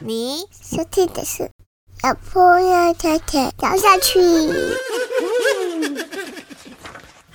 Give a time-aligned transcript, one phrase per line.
[0.00, 1.48] 你收听的是
[2.02, 4.18] 小朋友太太聊下去。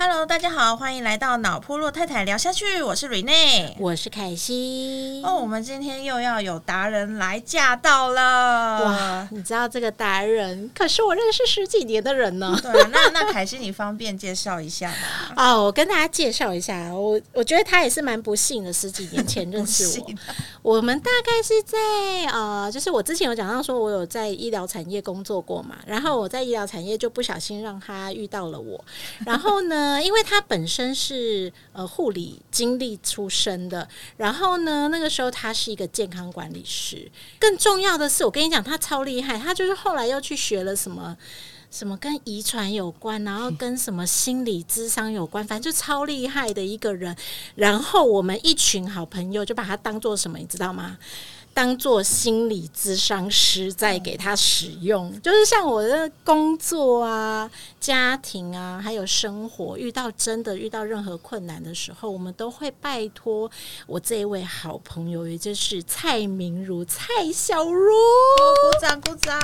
[0.01, 3.75] Hello，大家好，欢迎来到脑破落太太聊下去，我是瑞内。
[3.77, 5.21] 我是凯西。
[5.25, 8.81] 哦，我们今天又要有达人来驾到了。
[8.85, 12.57] 哇，你知道这个达人可是我认识十几年的人呢。
[12.61, 14.95] 对啊，那那凯西，你方便介绍一下吗？
[15.35, 20.07] 哦、 我跟大家介绍一下，我我觉得他也是蛮不幸的，十几年前认识我。
[20.77, 21.77] 我们大概是在
[22.31, 28.81] 呃，就是我之前有讲到说，我有在医疗产业工作过嘛，然后我在医疗产业就不小心让他遇到了我，
[29.25, 41.15] 然后呢，因为他本身是呃护理经历出身的，然后呢，那个时候他是一个健康管理师，更重要的是，我跟你讲，他超厉害，他就是后来又去学了什么。
[41.71, 47.15] 什么跟遗传有关，然后跟什么心理智商有关，反正就超厉害的一个人。
[47.53, 50.97] 然后我们一群好朋友就把他当做什么，你知道吗？
[51.53, 57.47] 当做心理咨商师在给他使用，就是像我的工作啊、
[57.79, 63.49] 家庭啊，还有生活，遇到真的遇到任何困难的时候，我们都会拜托
[63.87, 67.89] 我这一位好朋友，也就是蔡明如、蔡小茹。
[67.89, 69.39] 鼓掌鼓掌！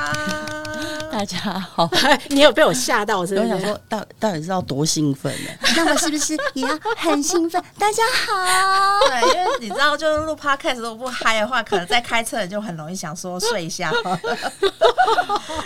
[1.12, 1.90] 大家好，
[2.30, 3.48] 你有被我吓到是不是？
[3.48, 5.50] 我想说，到到底是要多兴奋呢？
[5.78, 7.64] 那我是不是也要很兴奋？
[7.80, 8.34] 大家好，
[9.08, 13.94] 对，因为你知道，就是录 podcast 如果不嗨的话，可能在开车人就很容易想说睡一下。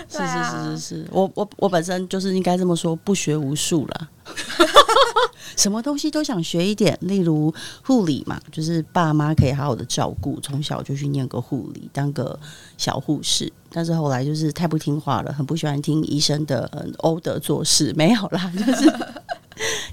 [0.07, 4.09] 是是是是是，我我我本身就是应该这么说，不学无术啦。
[5.57, 12.39] 什么东西都想学一点，例如护理嘛，就是爸妈可以好好的照顾，从小就去念个护理，当个
[12.77, 13.51] 小护士。
[13.71, 18.89] 但是后来就是太不听话了，很不喜欢听医生的呃 order 做事，没有啦， 就是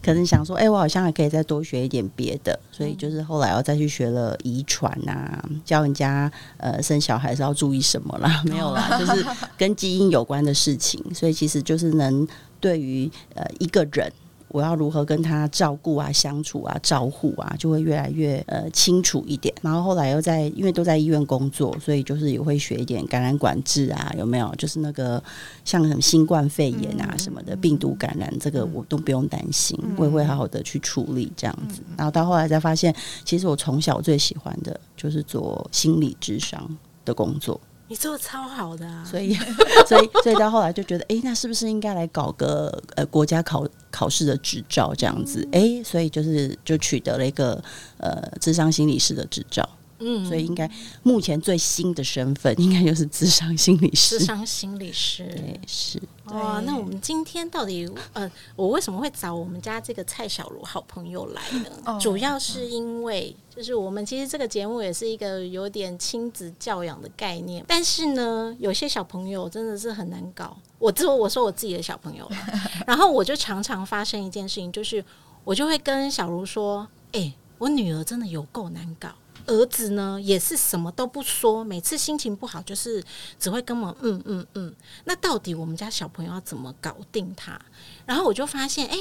[0.03, 9.27] 可能想说，哎、我好像还可以再多学一点别的，所以就是后来要再去学了遗传啊，教人家呃生小孩是要注意什么啦，没有啦，就是
[9.59, 12.27] 跟基因有关的事情，所以其实就是能
[12.61, 14.13] 对于呃一个人。
[14.49, 19.53] 我要如何跟他照顾啊、相处啊、照护啊，就会越来越呃清楚一点。
[19.61, 24.55] 然后后来又在，因为都在医院工作，所以就是也会学一点感染管制啊，有没有？
[24.57, 25.23] 就是那个
[25.65, 31.83] 像什么新冠肺炎啊什么的病毒感染，这个我都不用担心，我也会好好的去处理这样子。
[31.97, 32.95] 然后到后来才发现，
[33.25, 37.61] 其实我从小最喜欢的就是做心理智商的工作。
[37.89, 39.05] 你做的超好的啊！
[39.09, 39.35] 所以，
[39.87, 45.47] 所以，所以到后来就觉得，哎、那是不是应该来搞个呃国家考考试的执照这样子？
[45.53, 47.63] 哎、所以就是就取得了一个
[47.99, 49.69] 呃智商心理师的执照。
[49.99, 50.71] 嗯，所以应该
[51.03, 54.25] 目前最新的身份应该就是智商心理师智。
[54.25, 55.25] 商心理师。
[55.27, 61.71] 对，是哇，那我们今天到底呃，我为什么会找我们家这个蔡小茹好朋友来呢？
[61.85, 70.57] 哦主要是因为就是我们其实这个节目也是一个有点亲子教养的概念，但是呢，有些小朋友真的是很难搞。
[70.79, 72.37] 我只我说我自己的小朋友了，
[72.87, 75.03] 然后我就常常发生一件事情，就是
[75.43, 79.09] 我就会跟小茹说：“哎、我女儿真的有够难搞。”
[79.47, 83.03] 儿子呢也是什么都不说，每次心情不好就是
[83.39, 84.75] 只会跟我嗯嗯嗯。
[85.05, 87.61] 那到底我们家小朋友要怎么搞定他？
[88.05, 88.97] 然后我就发现，哎、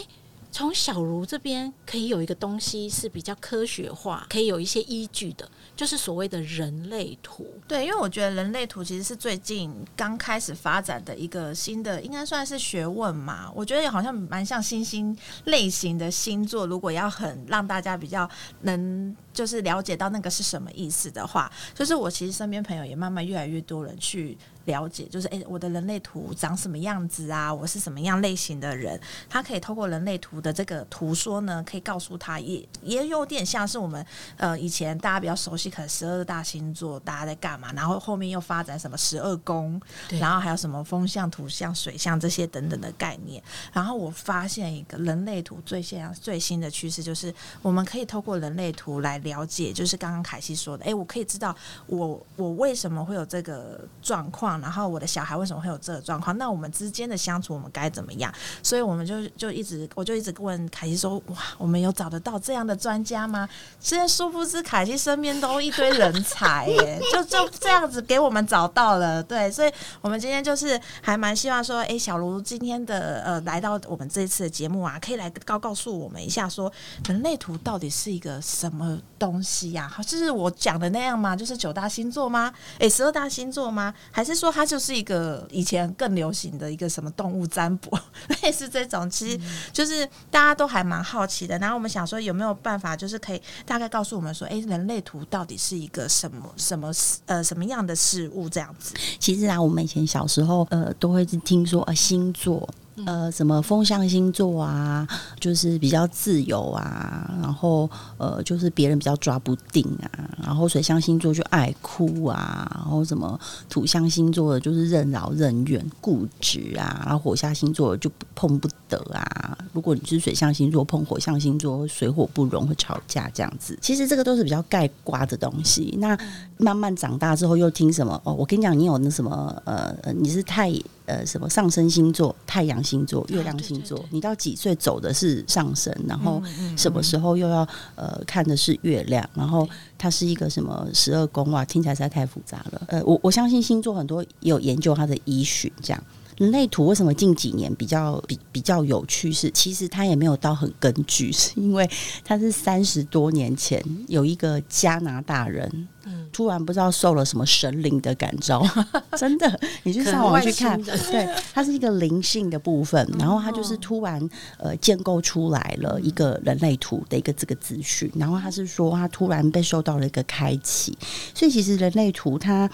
[0.56, 5.46] 从小茹这边可以有一个东西是比较科学化，可以有一些依据的，
[5.76, 7.46] 就是所谓的人类图。
[7.68, 13.52] 对，因为我觉得人类图其实是最近刚开始发展的一个新的，应该算是学问嘛。
[13.54, 18.26] 我觉得好像蛮像星星类型的星座，如果要很让大家比较
[18.62, 27.54] 能就是了解到那个是什么意思的话，就是我其实身边朋友也慢慢越来越多人去了解，就是诶，我的人类图长什么样子啊？
[27.54, 29.00] 我是什么样类型的人？
[29.30, 34.06] 他可以透过人类图的这个图说呢，可以告诉他，也也有点像是我们
[34.38, 39.80] 呃以前大家比较熟悉，可能十二大星座大家在干嘛，然后后面又发展什么十二宫，
[40.20, 43.42] 然后还有什么风象、土象、水象这些等等的概念。
[43.72, 51.56] 然后我发现一个人类图最现最新的趋势，就是我们可以透过人类图来了解，就是刚刚凯西说的，诶，我可以知道
[51.88, 58.34] 我我为什么会有这个状况，然后我的小孩为什么会有这个状况，那我们之间的相处我们该怎么样？
[58.62, 63.48] 所以我们就就一直我就一直问凯西说，哇，我们有找得到这样的专家吗？
[63.80, 69.72] 现在殊不知凯西身边都一堆人才耶，就就这样子给我们找到了，对，所以
[70.02, 76.72] 我们今天就是还蛮希望说，哎、小卢今天的呃来到我们这一次的节目啊，可以来告告诉我们一下说，
[77.08, 81.36] 人类图到底是一个什么东西呀、好，就是我讲的那样吗？
[81.36, 82.54] 就是九大星座吗？
[82.80, 83.94] 哎、十二大星座吗？
[84.12, 87.98] 还是说说它就是一个以前更流行的一个什么动物占卜，
[88.44, 89.40] 类似这种，其实
[89.74, 91.58] 就是大家都还蛮好奇的。
[91.58, 96.92] 然后我们想说有没有办法，就是可以大概告诉我们说，哎，人类图到底是一个什么什么
[97.26, 98.94] 呃什么样的事物这样子？
[99.20, 102.70] 其实啊，我们以前小时候呃都会听说呃星座。
[103.06, 105.06] 呃，什么风象星座啊，
[105.38, 110.08] 就是比较自由啊，然后呃，就是别人比较抓不定啊，
[110.42, 113.38] 然后水象星座就爱哭啊，然后什么
[113.70, 119.58] 土象星座的就是任劳任怨、固执啊，然后火象星座就碰不得啊。
[119.74, 123.78] 如果你是水象星座碰火象星座，水火不容会吵架这样子。
[123.82, 125.98] 其实这个都是比较盖瓜的东西。
[126.00, 126.18] 那
[126.58, 128.22] 慢慢长大之后又听什么？
[128.24, 130.74] 哦，我跟你讲，你有那什么呃，你是太。
[131.06, 134.04] 呃，什么上升星座、太阳星座、月亮星座？
[134.12, 136.42] 你到几岁走的是上升，然后
[136.76, 139.28] 什么时候又要呃看的是月亮？
[139.34, 139.68] 然后
[139.98, 141.64] 它是一个什么十二宫哇？
[141.66, 142.82] 听起来实在太复杂了。
[142.88, 146.04] 呃，我我相信星座很多也有研究它的依循，这样。
[146.38, 149.32] 人类图为什么近几年比较比比较有趣？
[149.32, 151.90] 是其实它也没有到很根据，是因为
[152.24, 155.88] 它是三十多年前有一个加拿大人，
[156.34, 158.66] 突然不知道受了什么神灵的感召，
[159.18, 170.98] 真的，你去上网去看，对，它是一个灵性的部分，然后它就是突然呃建构出来了一个人类图的一个这个资讯，然后他是说他突然被受到了一个开启，
[171.34, 172.70] 所以其实人类图它。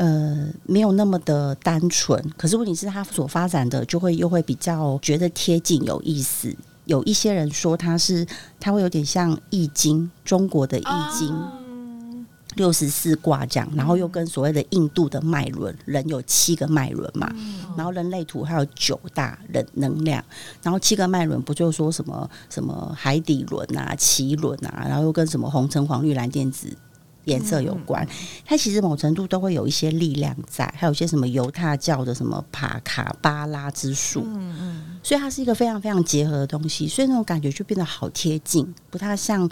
[0.00, 6.56] 呃，没有那么的单纯，可是问题是，它所发展的就会又会比较觉得贴近有意思。
[6.86, 8.26] 有一些人说它是，
[8.58, 10.84] 它会有点像易经，中国的易
[11.18, 11.36] 经。
[12.56, 17.30] 六十四卦这样，然后又跟所谓的印度的脉轮，人有七个脉轮嘛，
[17.76, 20.24] 然后人类图还有九大人能量，
[20.62, 26.74] 然后七个脉轮不就说什么什么海底轮啊、脐轮啊，然后又跟什么红橙黄绿蓝靛紫。
[27.30, 28.06] 颜色有关，
[28.44, 39.48] 它其实某程度都会有一些力量在，还有一些什么犹太教的什么帕卡巴拉之术，嗯嗯，所以它是一个非常非常结合的东西，所以那种感觉就变得好贴近，不太像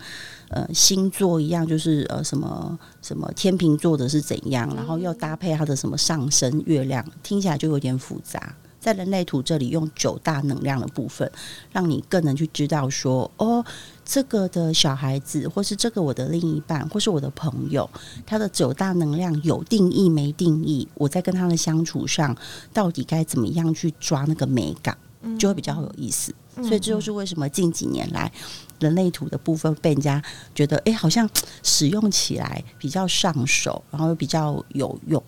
[0.48, 8.54] 呃星座一样，就是呃什么什么天秤座的是怎样，然后又搭配它的什么上升月亮，听起来就有点复杂。
[8.80, 11.30] 在人类图这里用九大能量的部分，
[11.72, 13.64] 让你更能去知道说，哦，
[14.04, 17.88] 这个的小孩子，或是这个我的另一半，或是我的朋友，
[18.24, 20.86] 他的九大能量有定义没定义？
[20.94, 22.36] 我在跟他的相处上，
[22.72, 24.96] 到底该怎么样去抓那个美感，
[25.38, 26.34] 就会比较有意思。
[26.56, 28.32] 所以这就是为什么近几年来
[28.80, 30.20] 人类图的部分被人家
[30.54, 31.28] 觉得，哎，好像
[31.62, 35.22] 使用起来比较上手，然后又比较有用，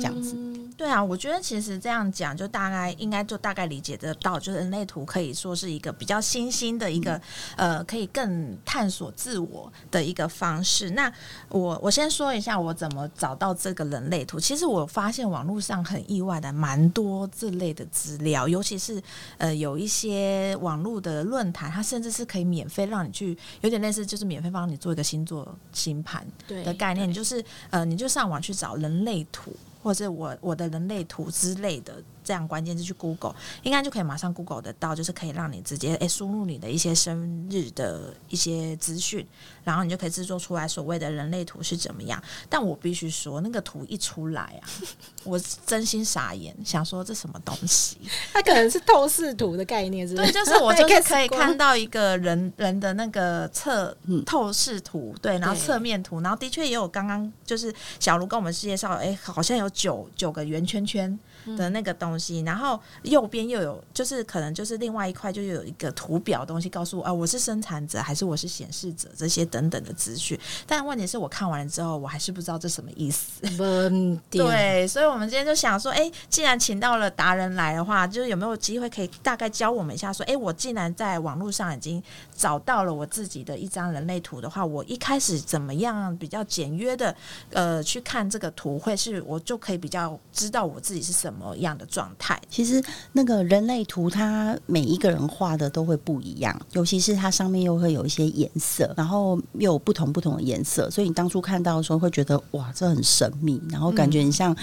[0.00, 0.36] 这样子。
[0.76, 7.20] 对啊，我觉得其实这样讲，就大概应该就大概理解得到，就是人类图可以说是一个比较新兴的一个
[7.56, 10.90] 呃，可以更探索自我的一个方式。
[10.90, 11.12] 那
[11.50, 14.40] 我我先说一下我怎么找到这个人类图。
[14.40, 19.02] 其实我发现网络上很意外的蛮多这类的资料，尤其是
[19.36, 29.54] 呃有一些网络的论坛，它甚至是可以免费让你去，有点类似就是免费帮你做一个星座星盘的概念，就是呃你就上网去找人类图。
[29.82, 32.02] 或者我我的人类图之类的。
[32.22, 39.26] 这样关键字去 Google，应该就可以马上 Google 得到，就是可以让你直接诶输入你的一些生日的一些资讯，
[39.64, 42.22] 然后你就可以制作出来所谓的人类图是怎么样。
[42.48, 44.62] 但我必须说，那个图一出来啊，
[45.24, 47.98] 我真心傻眼，想说这什么东西？
[48.32, 61.18] 它可能是透视图的概念，是不对，就是我就是 可以看到一个人人的那个侧透视图，对，然后侧面图，然后的确也有刚刚就是小卢跟我们介绍，哎，好像有九九个圆圈圈。
[61.56, 70.38] 的那个东西，然后右边又有，就是可能就是另外一块，就有一个图表东西，告诉我啊，我是生产者还是我是显示者这些等等的资讯。
[70.66, 73.40] 但问题是我看完了之后，我还是不知道这什么意思。
[74.30, 82.02] 对，所以我们今天就想说，哎，既然请到了达人来的话，就是有没有机会可以大概教我们一下，说，哎，我既然在网络上已经
[82.34, 87.14] 找到了我自己的一张人类图的话，我一开始怎么样比较简约的
[87.50, 91.29] 呃去看这个图，会是我就可以比较知道我自己是什么。
[91.30, 92.40] 什么样的状态？
[92.50, 92.82] 其实
[93.12, 104.54] 那个人类图，它每一个人画的都会不一样，尤其是它上面又会有一些颜色，然后又有不同不同的颜色，所以你当初看到的时候会觉得哇，这很神秘，然后感觉你像，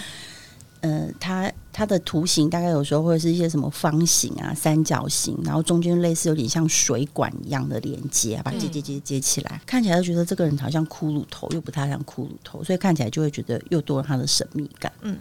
[0.81, 14.91] 呃，它它的图形大概有时候会是一些什么方形啊、三角形，然后中间类似有点像水管一样的连接，把接接接接起来，看起来就觉得这个人好像骷髅头，又不太像骷髅头，所以看起来就会觉得又多了它的神秘感。
[15.01, 15.17] 嗯。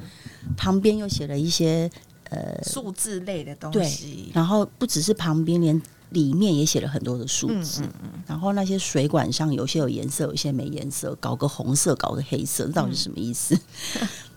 [0.56, 1.90] 旁边又写了一些
[2.30, 7.82] 呃数字类的东西，然后不只是旁边，连里面也写了很多的数字。
[7.82, 13.56] 嗯然后那些水管上有些有颜色，有些没颜色，搞个红色，搞个黑色，到底是什么意思？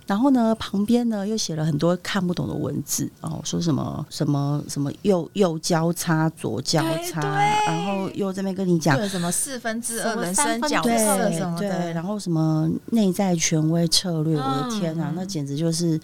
[0.09, 7.21] 然后呢，旁边呢又写了很多看不懂的文字哦，说什么什么什么右右交叉左交叉，
[7.67, 15.13] 然后又这边跟你讲对什么四分之二人三角色对对，什么的，然后什么内在权威策略，我的天啊，嗯。
[15.15, 16.01] 那简直就是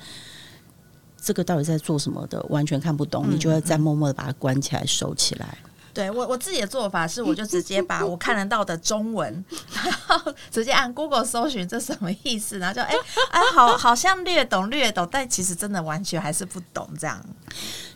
[1.19, 5.57] 这个到底在做什么的，完全看不懂，嗯你就会再默默的把它关起来收起来。
[5.95, 12.93] 对我我自己的做法是，我就直接把我看得到的中文， 然后直接按 Google 搜寻这什么意思，然后就哎
[13.31, 17.19] 哎、好好像略懂略懂，但其实真的完全还是不懂这样。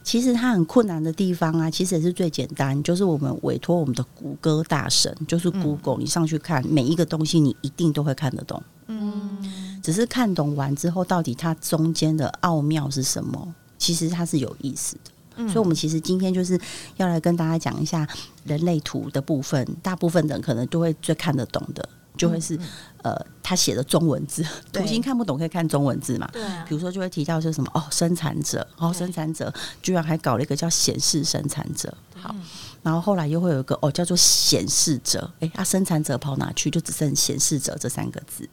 [0.01, 8.63] 其实它很困难的地方啊，其实也是最简单，就是我们委托我们的谷歌大神，就是 Google，、你上去看每一个东西，你一定都会看得懂。
[8.87, 13.53] 嗯，只是看懂完之后，到底它中间的奥妙是什么？
[13.77, 15.08] 其实它是有意思的。
[15.48, 16.60] 所以，我们其实今天就是
[16.98, 18.08] 要来跟大家讲一下
[18.46, 19.65] 人类图的部分。
[19.81, 22.60] 大部分人可能都会最看得懂的，就会是、
[23.01, 26.29] 呃，他写的中文字，对图形看不懂可以看中文字嘛。
[26.34, 32.36] 对啊比如说，就会提到说什么哦，生产者，哦，生产者居然还搞了一个叫显示生产者，好，
[32.84, 36.69] 然后后来又会有一个哦，叫做显示者，哎，啊，生产者跑哪去？
[36.69, 38.48] 就只剩显示者这三个字。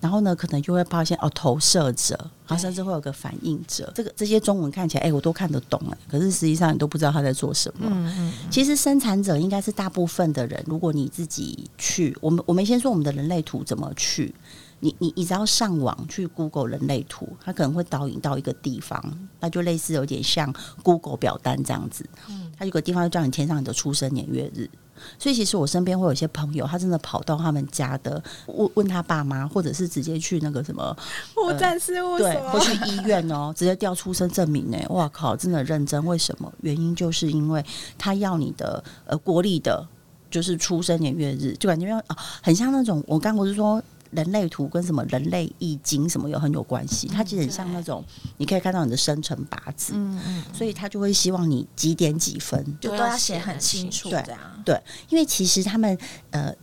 [0.00, 3.92] 然后呢，可能就会发现哦，投射者，然后甚至会有个反应者。
[3.94, 7.88] 这个这些中文看起来，哎，我都看得懂哎，可是实际上你都不知道他在做什么。
[7.90, 14.34] 嗯嗯，其实生产者应该是大部分的人，如果你自己去，我们我们先说我们的人类图怎么去。
[14.80, 19.02] 你你你只要上网去 Google 人类图，它可能会导引到一个地方，
[19.40, 22.08] 那就类似有点像 Google 表单这样子。
[22.28, 24.70] 嗯它有个地方就叫你填上你的出生年月日。
[25.18, 30.96] 所以其实我身边会有一些朋友，他真的跑到他们家的问问他爸妈，或者是直接去那个什么
[31.34, 34.78] 护战事务对，所会去医院哦，直接调出生证明呢。
[34.90, 36.04] 哇靠，真的认真。
[36.06, 36.52] 为什么？
[36.62, 37.64] 原因就是因为
[37.96, 39.86] 他要你的呃国历的，
[40.30, 43.82] 就是出生年月日，就感觉啊，很像那种我刚不是说。
[44.10, 48.04] 人类图跟什么人类易经什么有很有关系，它其实很像那种，
[48.36, 54.24] 你可以看到你的生辰八字，嗯嗯，所以他就会希望你几点几分，就都要写很清楚对。
[54.64, 55.96] 对，因为其实他们
[56.30, 56.54] 呃，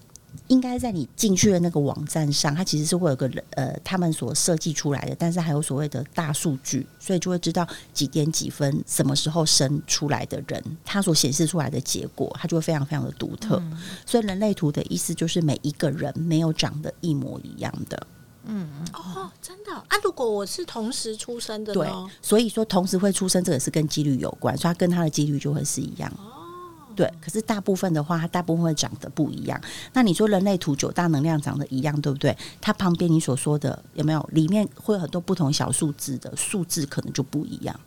[0.47, 13.61] 应该在你进去的那个网站上，它其实是会有个人呃，他们所设计出来的，但是还有所谓的大数据，所以就会知道几点几分什么时候生出来的人，他所显示出来的结果，它就会非常非常的独特。
[14.05, 18.07] 所以人类图的意思就是每一个人没有长得一模一样的。
[18.47, 19.97] 嗯哦，真的啊！
[20.03, 21.89] 如果我是同时出生的对？，
[22.21, 26.11] 所以说同时会出生，这个是跟几率有关，所以它跟它的几率就会是一样。
[26.95, 29.59] 对，可是大部分的话，它大部分会长得不一样。
[29.93, 32.35] 那你说人类图九大能量长得一样，对不对？
[32.61, 34.29] 它旁边你所说的有没有？
[34.31, 37.79] 里面会有很多不同小数字的数字，可能就不一样。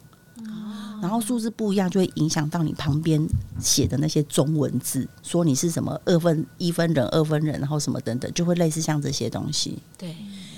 [1.01, 3.25] 然后数字不一样，就会影响到你旁边
[3.61, 9.79] 写的那些中文字，说你是什么二分一分人、二分人，然后什么等等，就会类似像这些东西。
[9.97, 10.17] 对，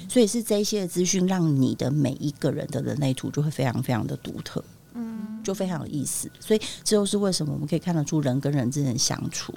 [0.09, 6.31] 所以是这些的资讯，让你的每一个人的人类图就会非常非常的独特，嗯，就非常有意思。
[6.39, 9.55] 所以这就是为什么我们可以看得出人跟人之间的相处。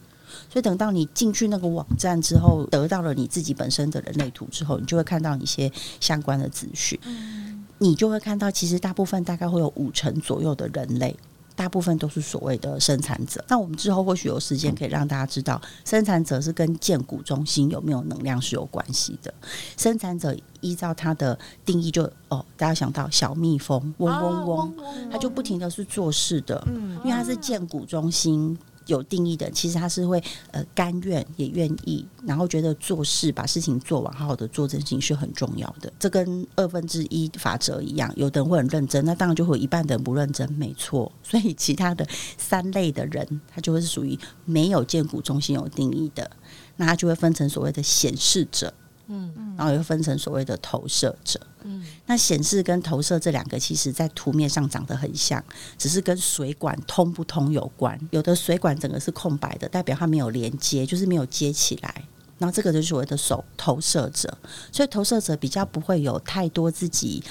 [0.49, 6.99] 所以等到你进去那个网站之后，得到了你自己本身的人类图之后，你就会看到一些相关的资讯，
[7.77, 11.15] 你就会看到其实大部分大概会有五成左右的人类。
[11.55, 13.43] 大部分都是所谓的生产者。
[13.47, 19.33] 那我们之后或许有时间可以让大家知道，生产者是跟建股中心有没有能量是有关系的。
[19.77, 24.73] 生产者依照它的定义就，哦，大家想到小蜜蜂，嗡嗡嗡，
[25.11, 28.57] 它就不停的是做事的，嗯因为它是建股中心。
[28.85, 30.21] 有定义的，其实他是会
[30.51, 35.91] 呃甘愿也愿意，然后觉得做事把事情做完，好好的做这件事情是很重要的。
[35.99, 41.11] 这跟二分之一法则一样，有的人会很认真，那当然就会有一半的人不认真，没错。
[41.23, 46.29] 所以其他的三类的人，他就会是属于没有建股中心有定义的，
[46.77, 48.73] 那他就会分成所谓的显示者，
[49.07, 51.39] 嗯然后也会分成所谓的投射者。
[51.63, 55.41] 嗯，那显示跟投射这两个，其实在图面上长得很像，
[55.77, 57.97] 只是跟水管通不通有关。
[58.11, 62.03] 有的水管整个是空白的，代表它没有连接，就是没有接起来。
[62.37, 64.37] 然后这个就是所谓的手投射者，
[64.71, 67.23] 所以投射者比较不会有太多自己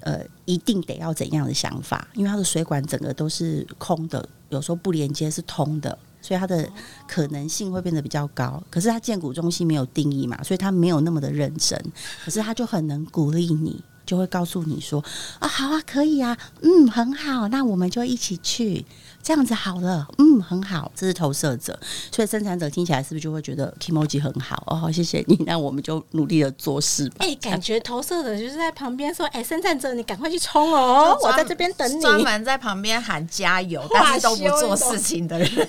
[0.00, 5.96] 呃一定得要怎样的想法，因为它的水管整个都是空的，有时候不连接是通的。
[6.28, 6.68] 所以它的
[7.06, 11.82] 可能性会变得比较高，可是他建股中心没有定义嘛，所以他没有那么的认真，
[12.22, 15.02] 可是他就很能鼓励你，就会告诉你说
[15.38, 18.84] 啊，好啊，可以啊，嗯，很好，那我们就一起去，
[19.22, 21.78] 这样子好了，嗯，很好，这是投射者，
[22.10, 24.90] 所以生产者听起来是不是就会觉得 emoji 很好哦？
[24.90, 27.16] 谢谢你， 那我们就努力的做事吧。
[27.20, 35.68] 哎、感觉投射者就是在旁边说：“哎、生产者，你赶快去冲哦，我在这边等你。”专门在旁边喊加油，但是都不做事情的人。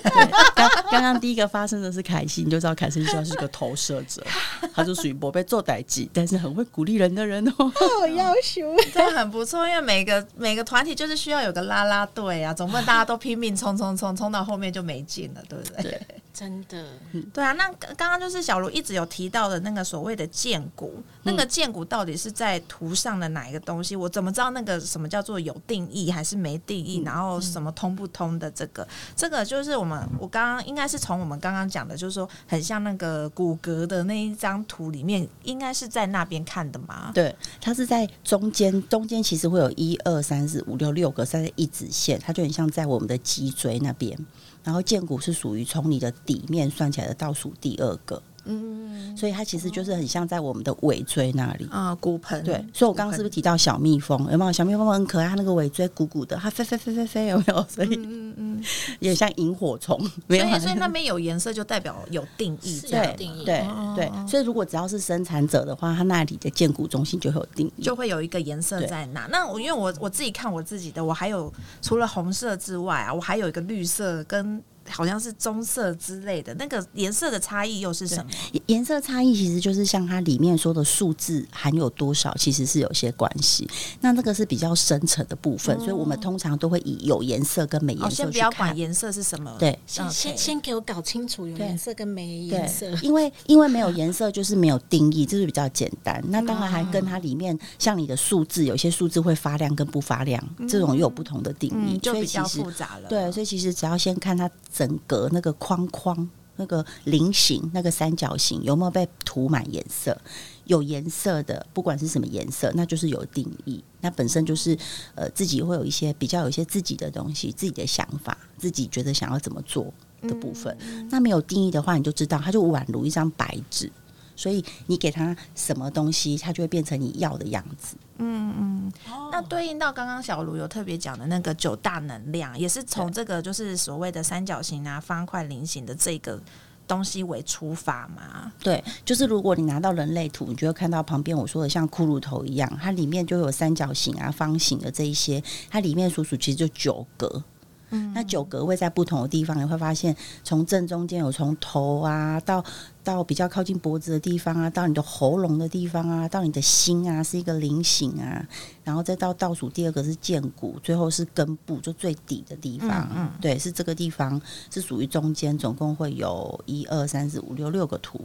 [0.54, 4.24] 刚刚刚第一个发生的是凯西，你就知道凯西就是个投射者，
[4.74, 7.54] 他就属于不被做代际，但是很会鼓励人的人哦。
[7.58, 8.74] 哦，要好凶。
[8.94, 15.82] 这很不错，因为每个每个团体就是需要有个啦啦队啊，总不能大家都拼命冲冲冲冲到后面就没劲了，对不对？
[15.82, 16.00] 对
[16.40, 16.86] 真的，
[17.34, 20.94] 对啊，那刚刚刚就是小卢一直有提到的那个所谓的剑骨，
[21.24, 23.94] 那个剑骨到底是在图上的哪一个东西？
[23.94, 27.02] 我怎么知道那个什么叫做有定义还是没定义？
[27.04, 28.88] 然后什么通不通的这个？
[29.14, 37.10] 这个就是我们我刚刚应该是从我们刚刚讲的，就是说很像那个骨骼的那一张图里面，应该是在那边看的嘛？
[37.12, 44.18] 对，它是在中间，中间其实会有一二三四五六六个在一直线，它就很像在我们的脊椎那边。
[44.62, 51.68] 然后荐股是属于从你的底面算起来的倒数第二个，嗯，所以它其实就是很像在我们的尾椎那里。
[51.70, 54.30] 啊、骨盆对，所以我刚刚是不是提到小蜜蜂？
[54.30, 55.28] 有没有小蜜蜂很可爱？
[55.28, 57.66] 它那个尾椎鼓鼓的，它飞飞飞飞飞，有没有？
[57.68, 58.64] 所以嗯嗯，
[58.98, 60.50] 也像萤火虫， 没有啊？
[60.50, 67.82] 所以所以那边有颜色就代表有定义，是有定义对哦对，所以如果只要是生产者的话，它那里的建骨中心就会有定义。
[67.82, 69.26] 就会有一个颜色在那。
[69.26, 78.30] 那我因为我我自己看我自己的，我还有除了红色之外啊，我还有一个绿色跟好像是棕色之类的，那个颜色的差异又是什么？
[78.52, 83.68] 颜颜色差异其实就是像它里面说的数字含有多少，其实是有些关系。
[84.00, 88.76] 那这个是比较深层的部分，所以我们通常都会以有颜色跟没哦，颜色去先不要管。
[88.76, 96.22] 颜色是什么，对先先先给我搞清楚有颜色跟没颜色。，因为因为没有颜色就是没有定义，这是比较简单。
[96.28, 103.08] 那当然还跟它里面像你的数字，有些数字会发亮跟不发亮，这种又有不同的定义，嗯，就比较所以其实复杂了。
[103.08, 110.18] 对，所以其实只要先看它整个那个框框、那个菱形、那个三角形有没有被涂满颜色，
[110.64, 113.84] 有颜色的，不管是什么颜色，那就是有定义。
[114.00, 114.74] 那本身就是
[115.14, 120.74] 呃自己会有一些比较有一些自己的东西、自己的想法，自己觉得想要怎么做的部分。
[121.10, 123.92] 那没有定义的话，你就知道它就宛如一张白纸。
[124.40, 127.94] 所以你给他什么东西，他就会变成你要的样子。
[128.16, 128.92] 嗯嗯
[129.30, 136.40] 那对应到刚刚小卢有特别讲的那个九大能量，也是从这个就是所谓的三角形啊、方块、菱形的这个
[136.88, 138.50] 东西为出发嘛。
[138.60, 147.44] 对，就是如果你拿到人类图，你就会看到旁边我说的像骷髅头一样，它里面就有三角形啊、方形的这一些，它里面数数其实就九格。
[147.90, 152.64] 嗯，那九格位在不同的地方，你会发现从正中间有从头啊到
[153.02, 158.46] 到比较靠近脖子的地方啊，到你的喉咙的地方啊，到你的心啊是一个菱形啊，
[158.84, 163.08] 然后再到倒数第二个是剑骨，最后是根部就最底的地方。
[163.14, 168.20] 嗯对，是这个地方是属于中间，总共会有一二三四五六六个图。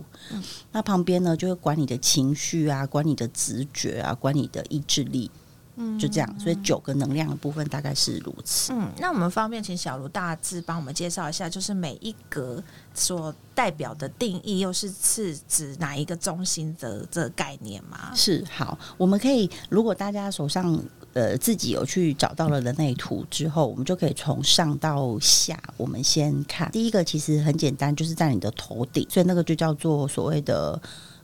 [0.71, 5.32] 那旁边呢，就会管你的情绪啊，管你的直觉啊，管你的意志力。
[5.77, 8.71] 嗯，就这样，所以九个能量的部分大概是如此。
[8.73, 18.11] 嗯，那我们方便请小卢大致帮我们介绍一下，就是每一格所代表的定义，又是是指哪一个中心的这个概念吗？
[18.15, 20.81] 是好，我们可以，如果大家手上
[21.13, 30.81] 呃自己有去找到了人类图之后，我们就可以从上到下，我们先看第一个，其实很简单，就是在你的头顶，所以那个就叫做所谓的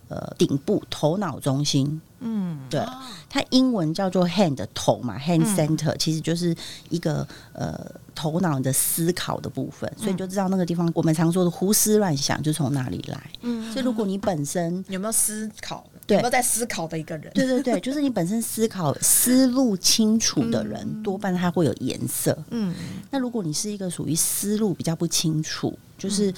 [0.09, 2.01] 呃顶部头脑中心。
[2.23, 2.79] 嗯，对，
[3.27, 6.55] 它英文叫做 hand 头嘛，hand center、其实就是
[6.89, 13.31] 一个呃头脑的思考的部分，所以你就知道那个地方我们常说的胡思乱想就从哪里来。
[13.41, 15.83] 嗯，所以如果你本身有没有思考？
[16.05, 17.31] 对有没有在思考的一个人？
[17.33, 22.37] 对对对，就是你本身思考思路清楚的人，多半他会有颜色。
[22.51, 22.73] 嗯，
[23.09, 26.29] 那如果你是一个属于思路比较不清楚，就是。
[26.29, 26.35] 嗯，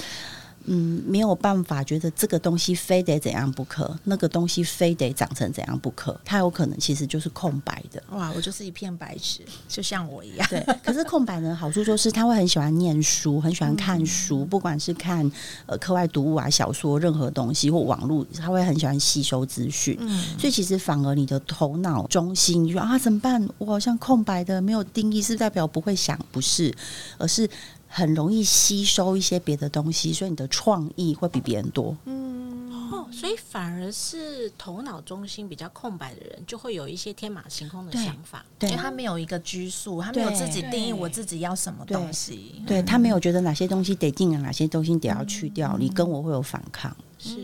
[0.66, 8.02] 没有办法觉得这个东西非得怎样不可，那个东西非得长成怎样不可，它有可能其实就是空白的。
[8.12, 10.48] 哇，我就是一片白纸，就像我一样。
[10.50, 15.30] 对，可是空白的好处就是他会很喜欢念书，很喜欢看书，不管是看
[15.66, 19.98] 呃课外读物啊、小说、任何东西或网络，他会很喜欢吸收资讯。
[20.00, 23.48] 嗯，所以其实反而你的头脑中心，你说啊怎么办？
[23.58, 26.18] 我好像空白的，没有定义，是代表不会想？
[26.32, 26.74] 不是，
[27.18, 27.50] 而是
[27.96, 31.96] 很容易吸收一些别的东西，所以你的创意会比别人多。
[32.06, 38.44] 嗯哦，所以反而是头脑中心比较空白的人，就会有一些天马行空的想法。
[38.58, 42.64] 对因为他没有一个拘束，他没有自己定义我自己要什么东西。
[42.66, 46.96] 对他没有觉得哪些东西得进来，哪些东西得要去掉，你跟我会有反抗。
[47.20, 47.38] 是，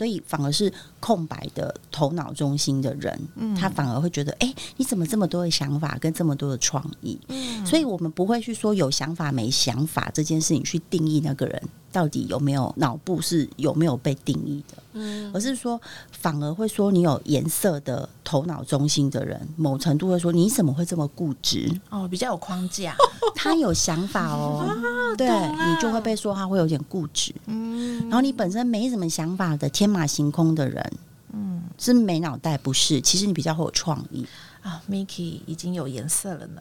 [0.00, 3.20] 所以反而是空白的头脑中心的人，
[3.54, 7.20] 他反而会觉得，哎、你怎么这么多的想法跟这么多的创意？
[7.66, 15.80] 所以我们不会去说有想法没想法这件事情去定义那个人到底有没有脑部是有没有被定义的，嗯，而是说
[16.12, 21.70] 反而会说你有颜色的头脑中心的人，某程度会说你怎么会这么固执？
[21.90, 22.94] 哦，比较有框架。
[23.34, 24.66] 他有想法哦，
[25.16, 27.34] 对你就会被说他会有点固执。
[27.46, 30.92] 嗯，然后你本身没什么想法的天马行空的人，
[31.32, 33.00] 嗯，是没脑袋不是？
[33.00, 34.26] 其实你比较会有创意。
[34.62, 36.60] 啊，Miki 已经有颜色了呢。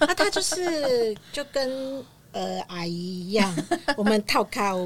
[0.00, 2.02] 那 他就是就跟
[2.36, 3.50] 呃阿姨一样，
[3.96, 4.76] 我们套靠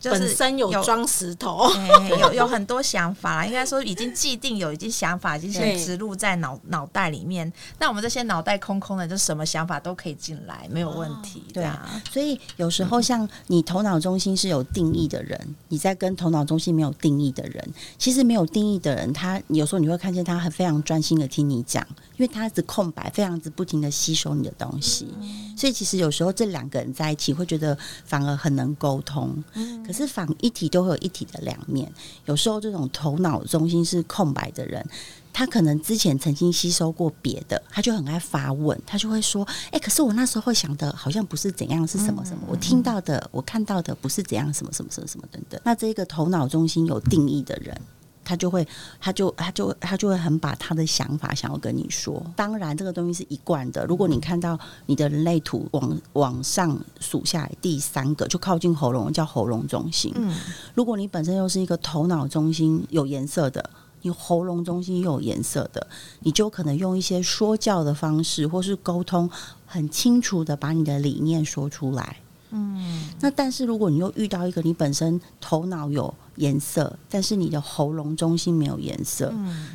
[0.00, 7.50] 就是本身有有装石头，哎有 有很多想法啦，应该说已经既定有，已经想法已经先植入在脑脑袋里面。
[7.78, 11.42] 那我们这些脑袋空空的，就什么想法都可以进来，没有问题。
[11.52, 21.84] 对啊，所以有时候像你头脑中心是有定义的人，你在跟头脑中心没有定义的人，其实没有定义的人，他有时候你会看见他很非常专心的听你讲，
[22.16, 25.08] 因为他一直空白，非常之不停的吸收你的东西。
[25.56, 29.42] 所以其实有时候这两个人在一起，会觉得反而很能沟通。
[29.86, 31.90] 可是仿一体都会有一体的两面，
[32.26, 34.84] 有时候这种头脑中心是空白的人。
[35.32, 47.78] 他可能之前曾经吸收过别的，他就很爱发问，他就会说：“哎、可是我那时候想的好像不是怎样，是什么什么，我听到的，我看到的不是怎样，什么什么什么什么等等。”那这个头脑中心有定义的人。
[48.26, 48.66] 他就会，
[49.00, 52.20] 他就，他就，他就会很把他的想法想要跟你说。
[52.34, 53.86] 当然，这个东西是一贯的。
[53.86, 60.12] 如果你看到你的人类图往往上数下来，第三个就靠近喉咙，叫喉咙中心。
[60.16, 60.36] 嗯，
[60.74, 63.70] 如果你本身又是一个头脑中心有颜色的，
[64.02, 65.86] 你喉咙中心又有颜色的，
[66.20, 69.30] 你就可能用一些说教的方式，或是沟通，
[69.64, 72.16] 很清楚的把你的理念说出来。
[72.50, 79.32] 嗯，那但是如果你又遇到一个你本身头脑有颜色，但是你的喉咙中心没有颜色，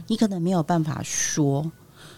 [0.07, 1.71] 你可能没有办法说。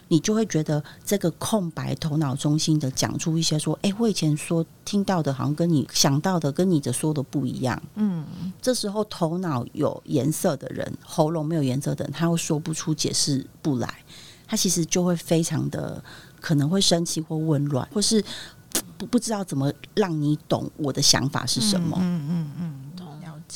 [0.10, 7.82] 你就会觉得这个空白头脑中心的讲出一些说，哎、我以前说听到的，好像跟你想到的跟你的说的不一样。
[7.96, 8.24] 嗯，
[8.62, 13.92] 这时候头脑有颜色的人，喉咙没有颜色的人，他又说不出解释不来，
[14.46, 16.04] 他其实就会非常的
[16.40, 18.24] 可能会生气或混乱，或是
[18.98, 21.98] 不不知道怎么让你懂我的想法是什么。
[22.02, 22.83] 嗯嗯嗯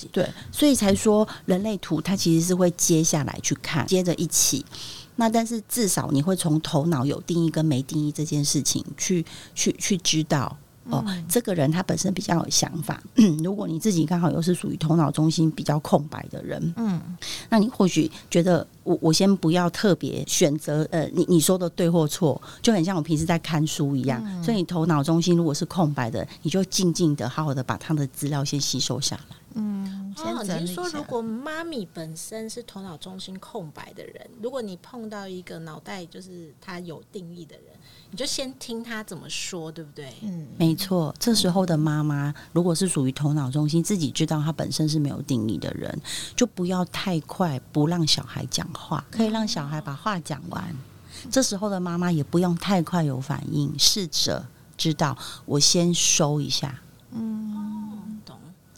[0.01, 0.07] 解。
[0.11, 4.65] 对，所以才说人类图它其实是会接下来去看，接着一起。
[5.15, 10.57] 那但是至少你会从头脑有定义跟没定义这件事情去去去知道。
[10.89, 13.03] 哦，这个人他本身比较有想法。
[13.43, 17.01] 如果你自己刚好又是属于头脑中心比较空白的人，嗯，
[17.49, 24.23] 那你或许觉得我我先不要特别选择呃，你你说的对或错，就很像我平时在看书一样。
[24.41, 29.35] 所以你头脑中心如果是空白的，你就静静的好好的把他的资料先吸收下来。
[29.57, 37.65] 嗯，先哦，整理一下你是说如果妈咪本身是头脑中心空白的人，如果你碰到一个脑袋就是他有定义的人，
[38.11, 40.13] 你就先听他怎么说，对不对？
[40.21, 45.99] 嗯没错，这时候的妈妈如果是属于头脑中心，自己知道他本身是没有定义的人，
[46.35, 50.63] 就不要太快不让小孩讲话，可以让小孩把话讲完。
[51.31, 54.45] 这时候的妈妈也不用太快有反应，试着
[54.77, 56.79] 知道我先收一下。
[57.11, 58.06] 懂？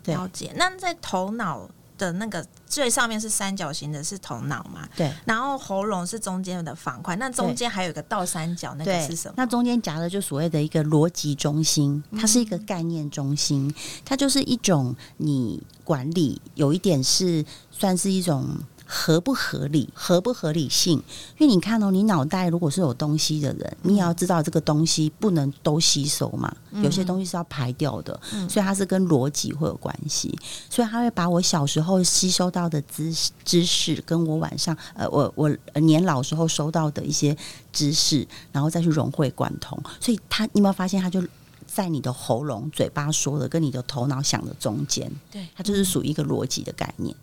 [0.09, 0.51] 对了解。
[0.55, 4.87] 那在头脑的那个最上面是三角形的，是头脑嘛？
[4.95, 9.33] 对然后喉咙是中间的方块，那中间还有一个倒三角，那个是什么？
[9.37, 13.73] 那中间夹的就所谓的一个逻辑中心，它是一个概念中心，
[14.05, 18.47] 它就是一种你管理有一点是算是一种。
[18.91, 20.97] 合不合理，合不合理性？
[21.37, 30.35] 因为你看哦，你脑袋如果是有东西的人，你也要知道这个东西不能都吸收嘛，有些东西是要排掉的，所以它是跟逻辑会有关系。
[30.71, 37.37] 所以他会把我小时候吸收到的知识知识，跟我晚上呃我我呃年老时候收到的一些
[37.71, 39.79] 知识，然后再去融会贯通。
[39.99, 41.21] 所以他你有没有发现，他就
[41.67, 47.15] 在你的喉咙、嘴巴说的跟你的头脑想的中间，对，它就是属于一个逻辑的概念。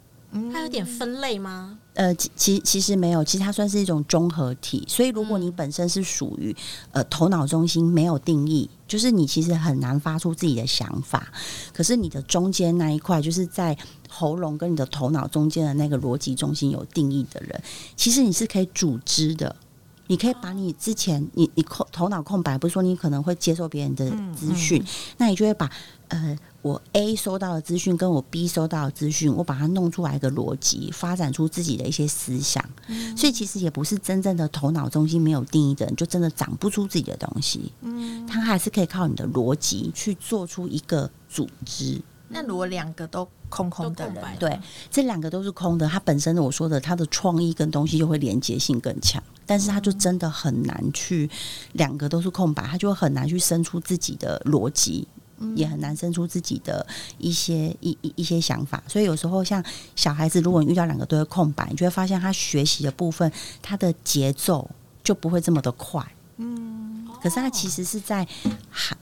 [0.52, 1.78] 它有点分类吗？
[1.94, 4.84] 呃，其其其实没有，其实它算是一种综合体。
[4.86, 6.54] 所以，如果你本身是属于
[6.92, 11.26] 呃头脑中心没有定义，就是你其实很难发出自己的想法。
[11.72, 13.76] 可是你的中间那一块，就是在
[14.08, 17.62] 喉咙跟你的头脑中间的那个逻辑中心有定义的人，
[17.96, 19.56] 其实你是可以组织的。
[20.08, 24.80] 你可以把你之前你你空头脑空白，不是说你可能会接受别人的资讯，
[25.16, 25.68] 那你就会把
[26.06, 32.64] 呃我 A 收到的资讯跟我 B 收到的资讯，我把它弄出来一个逻辑，发展出自己的一些思想。
[33.16, 37.72] 所以其实也不是真正的头脑中心没有定义的人，就真的长不出自己的东西。
[37.82, 42.02] 嗯，他还是可以靠你的逻辑去做出一个组织。
[42.28, 44.58] 那如果两个都空空的人，对，
[44.90, 51.30] 这两个都是空的，它本身的我说的，它的创意跟东西就会连接性更强，但是它就真的很难去
[51.74, 55.06] 两个都是空白，它就会很难去生出自己的逻辑。
[55.54, 56.86] 也很难生出自己的
[57.18, 59.62] 一些一一一些想法，所以有时候像
[59.94, 64.70] 小孩子，如果你遇到两个都是空白，你就会发现他学习的部分，他的节奏
[65.04, 66.04] 就不会这么的快。
[66.38, 68.26] 嗯，可是他其实是在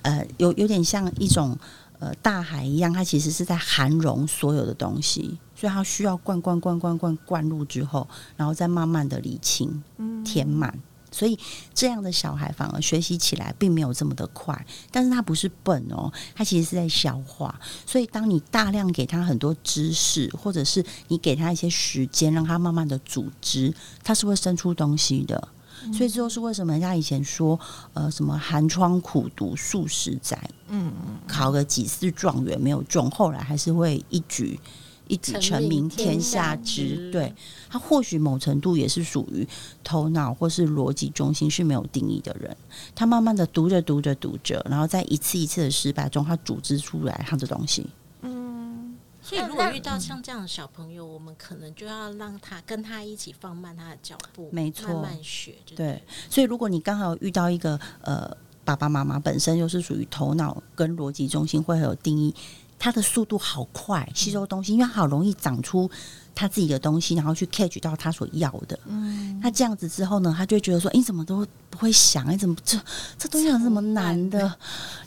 [0.03, 1.57] 呃有有点像一种
[1.99, 9.83] 呃大海一样，它其实是在含容所有的东西，所以它需要灌灌灌灌灌灌入之后，然后再慢慢的理清、
[10.25, 10.79] 填满。
[11.15, 11.39] 所以
[11.73, 17.59] 这样的小孩反而学习起来并没有这么的快，但是他不是笨哦，他其实是在消化。
[17.87, 23.73] 所以当你大量给他很多知识，或者是你给他一些时间，让他慢慢的组织，
[24.03, 25.49] 他是会生出东西的。
[25.93, 27.59] 所以这就是为什么人家以前说，
[27.93, 34.59] 呃，什么寒窗苦读数十载，嗯嗯，考个几次状元没有中，后来还是会一举。
[35.07, 37.33] 一举成名天下知，对
[37.69, 39.47] 他或许某程度也是属于
[39.83, 42.57] 头脑或是逻辑中心是没有定义的人。
[42.95, 47.87] 他慢慢的读着读着读着，然后在一次一次的失败中，他组织出来他的东西。
[48.23, 55.55] 嗯，所以如果遇到像这样的小朋友，我们可能就要让他跟他一起放慢他的脚步，没错，慢慢学。
[55.77, 62.35] 对，所以如果你刚好遇到一个呃爸爸妈妈本身又是属于头脑跟逻辑中心会很有定义。
[62.79, 65.91] 他的速度好快，吸收东西，因为好容易长出
[66.35, 68.79] 他自己的东西，然后去 catch 到他所要的。
[68.87, 72.31] 嗯，那这样子之后呢，他就觉得说：“你怎么都不会想？
[72.31, 72.79] 你怎么这
[73.19, 74.55] 这东西有什么难的？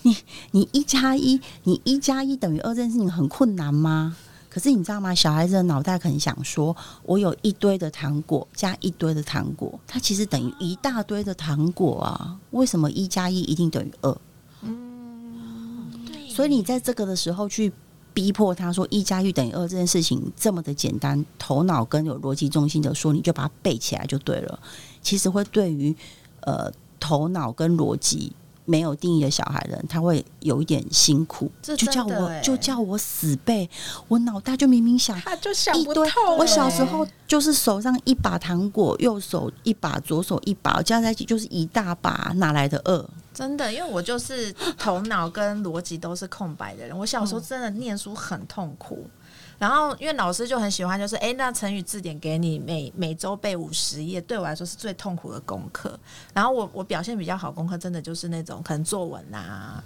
[0.02, 0.16] 你
[0.52, 4.16] 你一加一，你一加一等于二这件事情很困难吗？
[4.50, 5.14] 可是你知道吗？
[5.14, 12.36] 小孩子的脑袋可能想说：我有一堆的糖果加一堆的糖果，它其实等于一大堆的糖果啊！
[12.52, 14.18] 为什么一加一一定等于二？”
[16.38, 17.74] 所以你在这个的时候去
[18.14, 24.60] 逼迫他说一加一等于二这件事情这么的简单，头脑跟有逻辑中心的说，你就把它背起来就对了。
[25.02, 25.96] 其实会对于
[26.42, 28.32] 呃头脑跟逻辑
[28.68, 31.50] 没有定义的小孩人，他会有一点辛苦。
[31.64, 33.68] 就叫我就叫我死背，
[34.08, 36.36] 我脑袋就明明想他就想不透。
[36.38, 43.10] 我小时候就是手上一把糖果，右手一把，左手一把，加在一起就是一大把，哪来的二？
[43.34, 46.98] 真的，因为我就是头脑跟逻辑都是空白的人。
[46.98, 49.08] 我小时候真的念书很痛苦，
[49.60, 56.00] 然后因为老师就很喜欢，就是哎，那成语字典给你每每周背五十页，对我来说是最痛苦的功课。
[56.34, 59.84] 然后我我表现比较好，功课真的就是那种可能作文啊，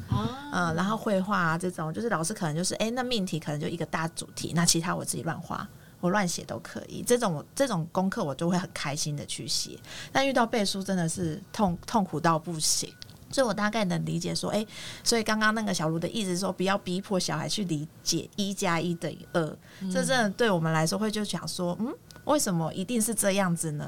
[0.53, 5.67] 嗯，然后绘画啊这种，就是老师可能就是哎，那命题可能就一个大主题，那其他我自己乱画，
[5.99, 7.01] 我乱写都可以。
[7.01, 9.79] 这种这种功课我就会很开心的去写，
[10.11, 12.93] 但遇到背书真的是痛痛苦到不行。
[13.31, 14.65] 所以我大概能理解说，哎，
[15.03, 19.57] 所以刚刚那个小卢的意思说，不要逼迫小孩去理解一加一等于二，
[19.91, 21.93] 这真的对我们来说会就想说，嗯，
[22.25, 23.87] 为什么一定是这样子呢？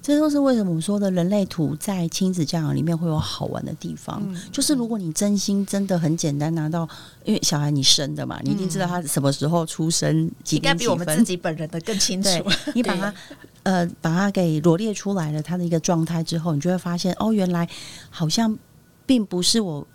[0.00, 6.88] 这都是为什么我们说的人类图在亲子教养里面会有好玩的地方，就是如果你真心真的很简单拿到，
[7.24, 12.30] 因为小孩你生的嘛，你一定知道他什么时候出生，应该比我们自己本人的更清楚。
[12.74, 13.12] 你把他。
[13.64, 17.68] 呃，把它给罗列出来了，他的一个状态之后，你就会发现，哦，原来
[18.08, 18.56] 好像
[19.04, 19.86] 并不是我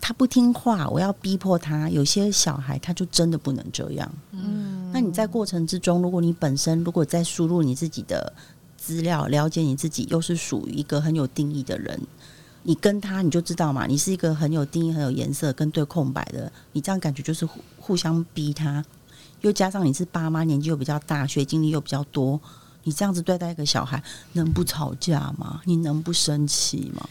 [0.00, 1.88] 他不听话，我要逼迫他。
[1.88, 4.12] 有些小孩他就真的不能这样。
[4.32, 8.32] 嗯，那你在过程之中，如果你本身如果在输入你自己的
[8.76, 11.98] 资料，了解你自己，又是属于一个很有定义的人，
[12.62, 18.84] 你跟他你就知道嘛，你是一个很有定义、很有颜色跟对空白的，你这样感觉就是互互相逼他，
[19.40, 22.38] 又加上你是爸妈，年纪又比较大，学经历又比较多。
[22.84, 24.02] 你这样子对待一个小孩，
[24.32, 25.62] 能不吵架吗？
[25.64, 27.08] 你能不生气吗？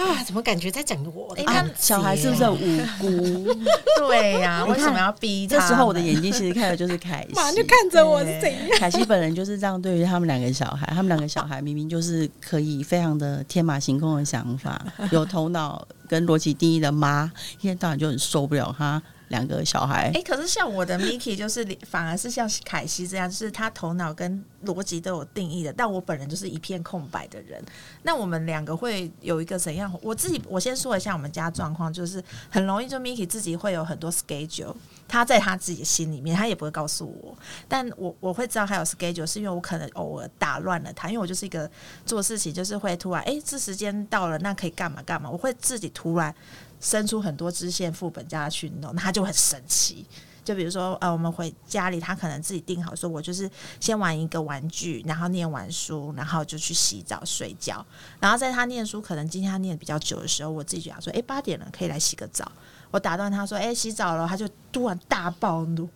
[0.00, 1.34] 啊，怎么感觉在讲我？
[1.36, 3.54] 你看小孩是不是很无辜？
[4.08, 5.46] 对呀， 为什么要逼？
[5.46, 8.68] 这时候我的眼睛其实看的就是凯西，马上就看着我是怎样。
[8.78, 19.02] 凯西本人就是这样，对于他们两个小孩，他们两个小孩明明就是可以非常的天马行空的想法，有头脑跟逻辑第一的妈，一天到晚就很受不了他。
[19.30, 27.62] 两个小孩，哎，可是像我的 Miki 就是反而是像凯西这样，就是他头脑跟逻辑都有定义的，但我本人就是一片空白的人。
[28.02, 29.96] 那我们两个会有一个怎样？
[30.02, 34.74] 我自己我先说一下我们家状况，就是很容易就 Miki 自己会有很多 schedule，
[35.06, 37.38] 他在他自己心里面，他也不会告诉我，
[37.68, 41.70] 但我我会知道他有 schedule，是因为我可能偶尔打乱了他，因为我就是一个
[42.04, 46.34] 做事情就是会突然，哎，这时间到了，那可以干嘛干嘛，我会自己突然。
[46.80, 50.06] 生出很多支线副本叫他去弄，他就很神奇。
[50.42, 57.84] 就比如说，呃，我们回家里，他可能自己定好，说我就是先玩一个玩具，然后念完书，然后就去洗澡睡觉。
[58.18, 62.50] 然后在他念书，可能今天他念的比较久的时候，我自己就想说，哎，八点了，可以来洗个澡。
[62.90, 65.88] 我打断他说，哎，洗澡了，他就突然大暴怒。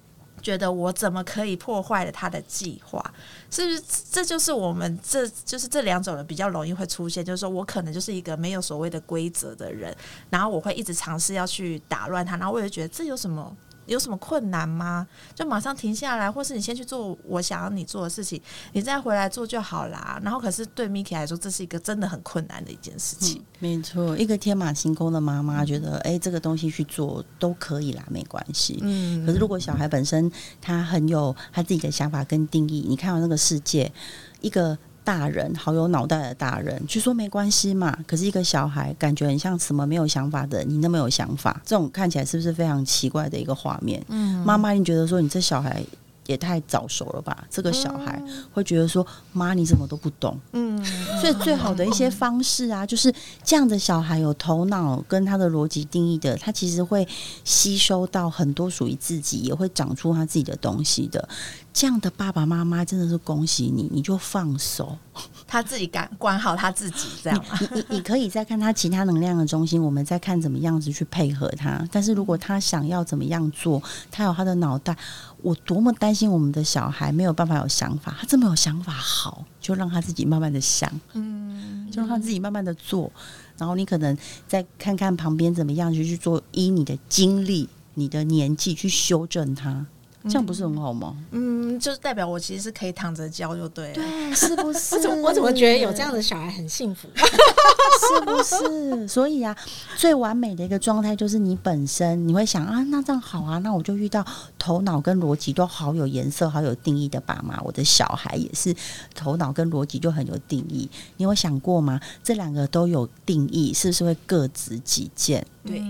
[0.45, 3.03] 觉得我怎么可以破坏了他的计划？
[3.51, 7.25] 是不是这就是我们这就是这两种人比较容易会出现？
[7.25, 9.97] 就是说我可能就是一个没有所谓的规则的人，
[10.29, 15.07] 然后我会一直尝试要去打乱他，然后我就觉得这有什么有什么困难吗？
[15.35, 18.41] 就马上停下来，或是你先去做我想要你做的事情，
[18.73, 20.21] 你再回来做就好啦。
[20.23, 23.43] 然后，可是对 Miki 来说，这是一个真的很困难的一件事情。
[23.59, 28.79] 没错，一个天马行空的妈妈觉得，哎，这个东西去做都可以啦，没关系。
[28.83, 33.93] 嗯，可是如果小孩本身他很有他自己的想法跟定义，你看到那个世界，
[34.41, 44.03] 一个大人好有脑袋的大人去说没关系嘛，可是一个小孩感觉很像什么没有想法的，你那么有想法，这种看起来是不是非常奇怪的一个画面？
[44.09, 45.85] 嗯妈妈，你觉得说你这小孩
[46.27, 47.45] 也太早熟了吧？
[47.51, 48.19] 这个小孩
[48.51, 50.39] 会觉得说，妈你怎么都不懂？
[50.53, 50.83] 嗯，
[51.21, 53.13] 所以最好的一些方式啊，就是
[53.43, 57.07] 这样的小孩有头脑跟他的逻辑定义的，他其实会
[57.45, 61.29] 吸收到很多属于自己，也会长出他自己的东西的。
[61.75, 64.97] 这样的爸爸妈妈真的是恭喜你，你就放手，
[65.45, 67.45] 他自己管管好他自己，这样？
[67.61, 71.85] 你你你可以再看他其他能量的中心，我们再看怎么样子去配合他。
[71.91, 74.97] 但是如果他想要怎么样做，他有他的脑袋，
[75.43, 80.89] 我多么担心我们的小孩没有办法有想法，他这么有想法好，就让他自己慢慢的想。
[81.15, 83.11] 嗯，就让他自己慢慢的做，
[83.59, 89.85] 然后你可能再看看旁边怎么样，去去做，依你的经历、你的年纪去修正它，
[90.27, 91.17] 这样不是很好吗？
[91.33, 93.95] 嗯，就是代表我其实是可以躺着教就对了。
[93.95, 94.97] 对，是不 是？
[94.97, 97.09] 我怎么我怎么觉得有这样的小孩很幸福？
[97.15, 99.07] 是不是？
[99.09, 99.55] 所以啊，
[99.97, 104.25] 最完美的一个状态就是你本身，你会想啊，那这样好啊，那我就遇到
[104.59, 108.75] 头脑跟逻辑都好有颜色、好有定义的爸妈，我的小孩也是
[109.15, 110.89] 头脑跟逻辑就很有定义。
[111.19, 112.01] 你有想过吗？
[112.23, 115.47] 这两个都有定义，是不是会各执己见？
[115.67, 115.83] 对，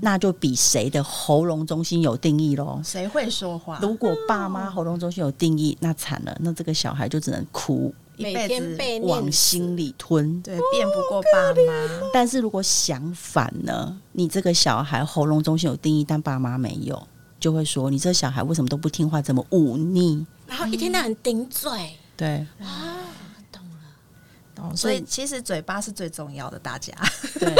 [0.00, 2.80] 那就比谁的喉咙中心有定义喽。
[2.84, 3.78] 谁会说话？
[3.80, 10.42] 如果爸妈喉咙中心有定义，那惨了，那这个小孩就只能哭，每一辈子天被往心里吞。
[10.42, 12.10] 对辩不过爸妈。
[12.12, 13.96] 但是如果相反呢？
[14.12, 17.00] 你这个小孩喉咙中心有定义，但爸妈没有，
[17.38, 20.26] 就会说你这小孩为什么都不听话，怎么忤逆？
[20.46, 21.70] 然后一天到晚顶嘴，
[22.16, 22.44] 对
[23.50, 23.78] 懂了。
[24.54, 26.92] 懂，所以其实嘴巴是最重要的，大家。
[27.38, 27.54] 对，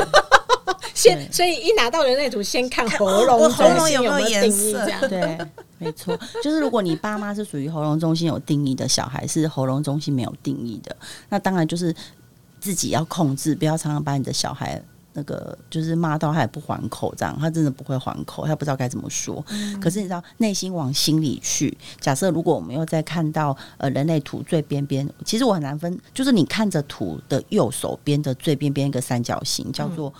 [0.94, 5.00] 先所以一拿到人类图，先看喉咙喉咙有没有定义这样。
[5.08, 5.38] 对，
[5.78, 10.96] 没错，就是如果你爸妈是属于喉咙中心有定义的小孩，是喉咙中心没有定义的，
[11.28, 11.94] 那当然就是
[12.60, 14.82] 自己要控制，不要常常把你的小孩。
[15.14, 19.44] 那个就是骂到他也不还口，这样他真的不会还口，他不知道该怎么说。
[19.78, 21.76] 可是你知道，内心往心里去。
[22.00, 30.10] 假设如果我们又再看到呃人类图最边边，其实我很难分，就是你看着图的右手边的最边边一个三角形，叫做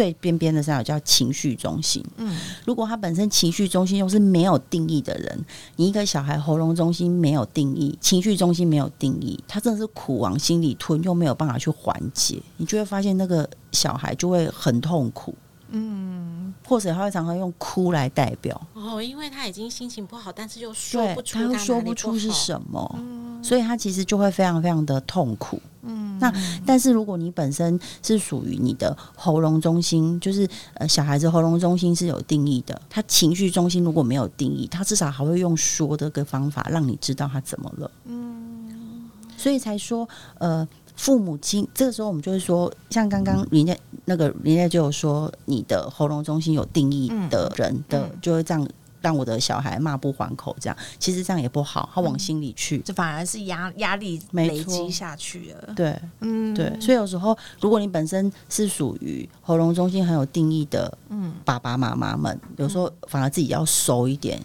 [0.00, 2.02] 最边边的三角叫情绪中心。
[2.16, 2.34] 嗯，
[2.64, 5.44] 如果他本身情绪中心又是没有定义的人，
[5.76, 15.34] 你一个小孩喉咙中心没有定义，情绪中心没有定义，他真的是苦往心里吞，又没有办法去缓解，你就会发现那个小孩就会很痛苦。
[15.72, 22.98] 嗯，或者他会常常用哭来代表，哦，因为他已经心情不好，但是又说不出他又说不出是什么，
[23.42, 25.60] 所以他其实就会非常非常的痛苦。
[25.82, 26.32] 嗯，那
[26.66, 37.90] 但是如果你本身是属于你的喉咙中心，就是呃小孩子喉咙中心是有定义的，他情绪中心如果没有定义，他至少还会用说的个方法让你知道他怎么了。
[38.04, 40.66] 嗯，所以才说呃。
[40.96, 43.74] 父母亲这个时候，我们就会说，像刚刚人家
[44.10, 48.68] 那个人家就有说，你的喉咙中心有定义的人的，嗯就会这样
[49.00, 52.78] 让我的小孩骂不还口，这样其实这样也不好，他往心里去。
[52.78, 55.72] 这反而是压压力没累积错下去了。
[55.76, 64.42] 对嗯，对，所以有时候如果你本身是属于喉咙中心很有定义的，嗯爸爸妈妈们，有时候反而自己要熟一点。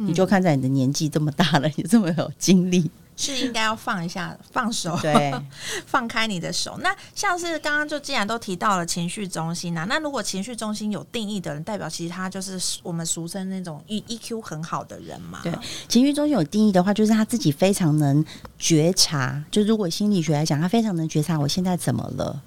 [0.00, 5.34] 你就看在你的年纪这么大了，你这么有精力，是应该要放一下， 放手，对，
[5.86, 6.78] 放开你的手。
[6.80, 15.40] 那像是刚刚就既然都提到了情绪中心啊，那如果情绪中心有定义的人，代表其实他就是我们俗称那种 E EQ 很好的人嘛。
[15.42, 15.52] 对
[15.88, 18.24] 情绪中心有定义的话，就是他自己非常能
[18.56, 19.44] 觉察。
[19.50, 22.40] 就如果心理学来讲，他非常能觉察我现在怎么了。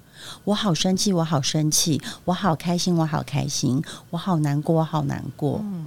[0.44, 5.58] 我好生气，我好生气；我好开心，我好开心；我好难过，我好难过。
[5.62, 5.84] 嗯，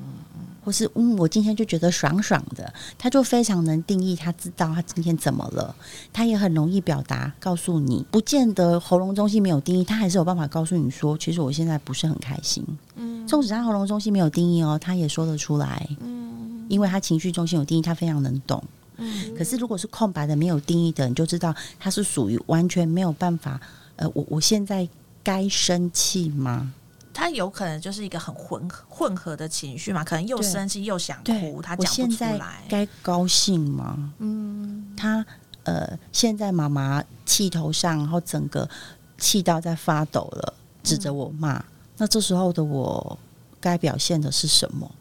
[0.66, 2.74] 或是嗯，我今天就觉得爽爽的。
[2.98, 5.74] 他就非常能定义，他知道他今天怎么了。
[6.12, 12.66] 他也很容易表达，告诉你，不见得喉咙中心没有定义，他还是有办法告诉你说，其实我现在不是很开心。
[12.96, 15.88] 嗯，纵使他喉咙中心没有定义哦，他也说得出来。
[16.02, 18.64] 嗯，因为他情绪中心有定义，他非常能懂。
[18.98, 23.60] 嗯，可是如果是空白的、没有定义的，你就知道他是属于完全没有办法。
[23.98, 24.88] 呃，我我现在
[25.24, 26.74] 该生气吗？
[27.16, 32.62] 他有可能就是一个很混混合的情绪嘛，可能又生气又想哭，他讲不出来。
[32.68, 34.14] 该高兴吗？
[34.20, 35.26] 嗯，他
[35.64, 38.70] 呃，现在妈妈气头上，然后整个
[39.18, 40.54] 气到在发抖了，
[40.84, 41.64] 指着我骂。
[41.96, 43.18] 那这时候的我
[43.62, 44.92] 该表现的是什么？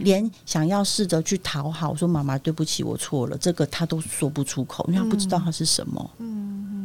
[0.00, 6.10] 连想要试着去讨好，说妈妈对不起，我错了，这个他都说不出口，因为他不知道他是什么。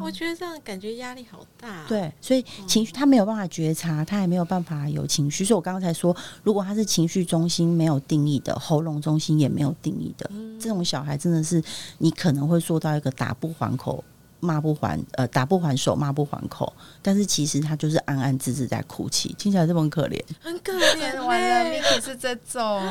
[0.03, 5.45] 我觉得这样感觉压力好大。，对，所以情绪他没有办法觉察，他也没有办法有情绪。
[5.45, 10.29] 所以我刚刚才说，如果他是情绪中心没有定义的，喉咙中心也没有定义的，
[10.59, 11.63] 这种小孩真的是
[11.99, 14.03] 你可能会做到一个打不还口。
[14.41, 16.71] 骂不还，呃，打不还手，骂不还口，
[17.01, 20.21] 但是其实他就是安安滋滋在哭泣，听起来这么可怜。
[20.41, 21.81] 很可怜 完了嘞。
[21.81, 22.81] ，Miki 是这种，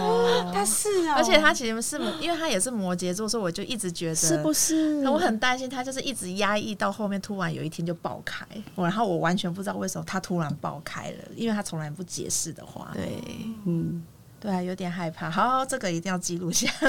[0.54, 5.06] 他是啊，而且他其实是，因为他也是摩羯座，所以我就一直觉得是不是？
[5.08, 13.22] 我很担心他就是一直压抑到后面，突然有一天就爆开，我然后我完全不知道为什么他突然爆开了，因为他从来不解释的话，对，
[13.66, 14.02] 嗯，
[14.38, 15.30] 对啊，有点害怕。
[15.30, 16.70] 好，这个一定要记录下。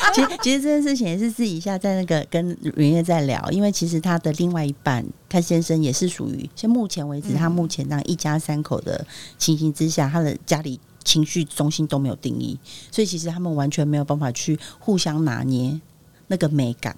[0.14, 9.06] 其实其实这件事情也是私底下在那个跟云月在聊，因为其实他的另外一半，他先生也是属于，现目前为止，他目前那一家三口的
[9.38, 12.58] 情形之下，他的家里情绪中心都没有定义，
[12.90, 15.80] 所以其实他们完全没有办法去互相拿捏
[16.26, 16.96] 那个美感。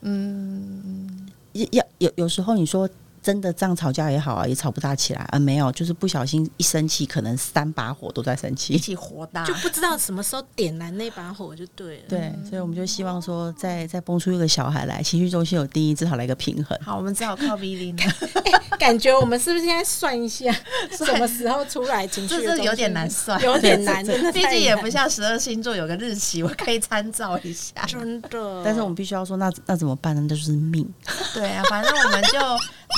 [0.00, 2.88] 嗯，要要有有时候你说。
[3.26, 5.38] 真的这样吵架也好啊，也吵不大起来啊。
[5.40, 8.78] 没有，就是不小心一生气，可能三把火都在生气一。
[8.78, 12.02] 起火大就不知道什么时候点燃那把火就对了。
[12.08, 16.78] 对，所以我们就希望说再，再蹦出一个小孩来，情绪中心有定义，至少来一个平衡。
[16.84, 17.96] 好，我们只好靠 V 零，
[18.78, 20.52] 感觉我们是不是现在算一下
[20.96, 22.36] 什么时候出来情绪？
[22.36, 27.84] 这是有点难算，有点难，真的毕竟也不像十二星座有个日期，我可以参照一下。
[27.88, 28.62] 真的。
[28.64, 30.20] 但是我们必须要说，那那怎么办呢？
[30.22, 30.88] 那就是命。
[31.34, 32.38] 对啊，反正我们就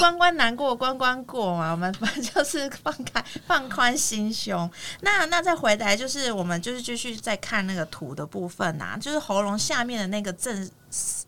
[0.01, 4.71] 关关难过关关过嘛，我们反正就是放开放宽心胸。
[5.01, 10.71] 那那再回来就是我们就是继续再看那个图的部分啊，就是喉咙下面的那个正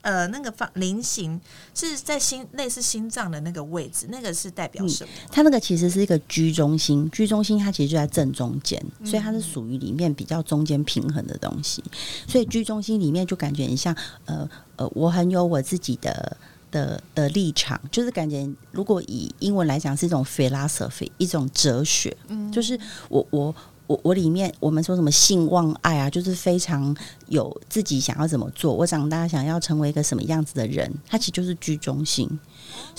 [0.03, 1.41] 呃那个方菱形
[1.75, 5.11] 是在心类似心脏的那个位置，那个是代表什么？
[5.33, 11.83] 它那个其实是一个居中心，居中心它其实就在正中间，所以它是属于里面比较中间平衡的东西。
[12.29, 13.97] 所以居中心里面就感觉很像
[14.27, 16.37] 呃呃，我很有我自己的。
[16.71, 23.55] 的的立场，就是感觉，如果以英文来讲，是一种 philosophy，一种哲学，嗯就是我我
[23.87, 26.95] 我我里面我们说什么性望爱啊，就是非常
[27.29, 32.39] 有自己想要怎么做，我长大想要成为一个什么样子的人，他其实就是居中性。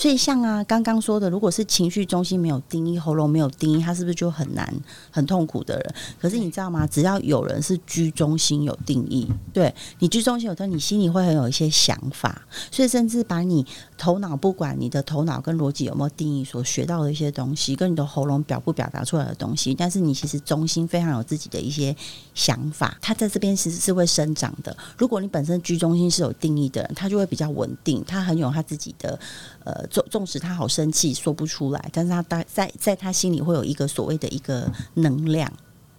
[0.01, 4.67] 所以像啊刚刚说的，如果是情绪中心没有定义，喉咙没有定义，他是不是就很难
[5.11, 5.95] 很痛苦的人？
[6.19, 6.87] 可是你知道吗？
[6.87, 12.41] 只要有人是居中心有定义，对你居中心有时候你心里会很有一些想法，
[12.71, 13.63] 所以甚至把你
[13.95, 21.95] 头脑不管你的头脑跟逻辑有没有定义所学到的一些东西，跟你的喉咙表不表达出来的东西，但是你其实中心非常有自己的一些
[22.33, 24.75] 想法，它在这边其实是会生长的。
[24.97, 29.19] 如果你本身居中心是有定义的人，他就会比较稳定，他很有他自己的
[29.63, 35.51] 呃，纵纵使他好生气说不出来，但是他大在在他心里会有一个所谓的一个能量，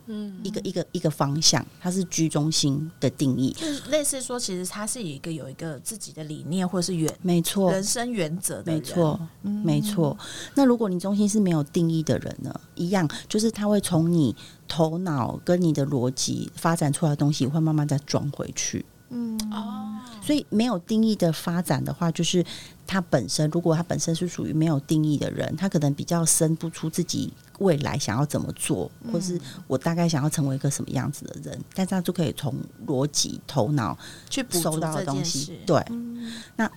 [0.07, 10.17] 嗯，一个一个一个方向，他是居中心的定义，就是类似说，其实他是有一个有一个自己的理念或者是原没错，人生原则的，没错，没错。
[10.55, 12.53] 那如果你中心是没有定义的人呢？
[12.75, 14.35] 一样，就是他会从你
[14.67, 18.85] 头脑跟你的逻辑发展出来的东西，会慢慢再转回去。
[19.13, 22.45] 嗯哦，所以没有定义的发展的话，就是
[22.87, 32.55] 他本身，如果他本身是属于没有定义的人，他可能比较生不出自己未来想要怎么做，或是我大概想要成为一个什么样子的人，但是他就可以从
[32.87, 33.97] 逻辑、头脑
[34.31, 35.59] 去补收到的东西。。
[35.67, 36.71] 对，嗯那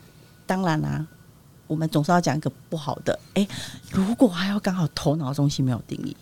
[0.45, 1.07] 当然啦、
[1.67, 3.17] 我们总是要讲一个不好的。
[3.35, 3.47] 诶，
[3.91, 6.15] 如果还要刚好头脑中心没有定义，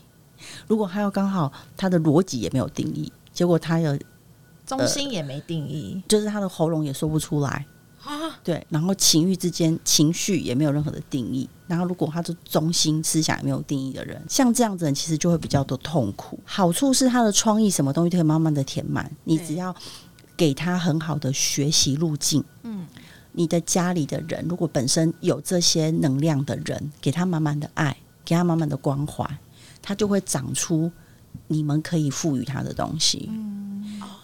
[0.67, 3.97] 如果还要刚好他的逻辑也没有定义，结果他有
[4.65, 7.65] 中心也没定义，就是他的喉咙也说不出来，
[8.03, 16.39] 啊，对，然后情欲之间情绪也没有任何的定义，然后如果他的中心思想也没有定义的人，像这样子的人其实就会比较多痛苦。
[16.45, 19.75] 好处是他的创意什么东西都可以慢慢的填满，你只要
[20.37, 22.43] 给他很好的学习路径。
[22.63, 22.87] 嗯，
[23.33, 29.25] 你的家里的人如果本身有这些能量的人，给他满满的爱，给他满满的关怀，
[29.81, 30.91] 他就会长出
[31.47, 33.29] 你们可以赋予他的东西。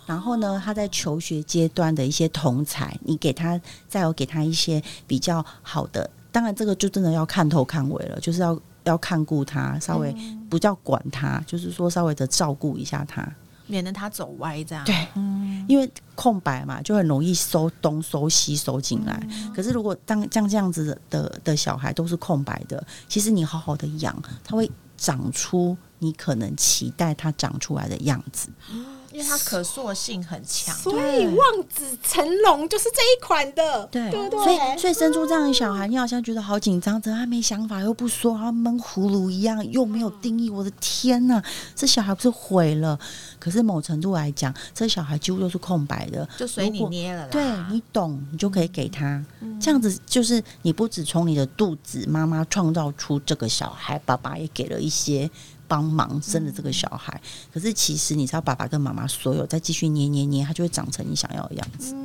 [0.06, 10.12] 然后呢，他在求学阶段的一些同才，你给他再有给他一些比较好的，当然这个就真的要看头看尾了，就是要要看顾他，稍微
[10.50, 13.28] 不叫管他，就是说稍微的照顾一下他。
[13.68, 14.84] 免得他走歪这样。
[14.84, 19.22] 对，嗯，因为空白嘛，就很容易收东收西收进来。
[19.56, 28.50] 可是如果当像这样子的的的小孩都是空白的，其实你好好的养，他会长出你可能期待它长出来的样子。
[29.12, 30.76] 因为它可塑性很强。
[30.76, 34.44] 所以望子成龙就是这一款的，对，对对？
[34.44, 40.52] 所以所以生出这样的小孩，你好像觉得好紧张，怎么他没想法又不说，然后闷葫芦一样，又没有定义。
[40.52, 41.42] 我的天呐，
[41.76, 43.00] 这小孩不是毁了？
[43.40, 47.30] 可是某程度来讲，这小孩几乎都是空白的，就随你捏了啦。
[47.32, 49.26] 对你懂，你就可以给他。
[49.60, 55.28] 这样子就是你不只从你的肚子妈妈创造出这个小孩，爸爸也给了一些
[55.70, 57.22] 帮忙生了这个小孩。
[57.54, 61.96] 可是其实你知道，爸爸跟妈妈所有再继续捏捏捏，他就会长成你想要的样子。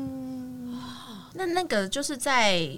[1.32, 2.70] 那那个就是在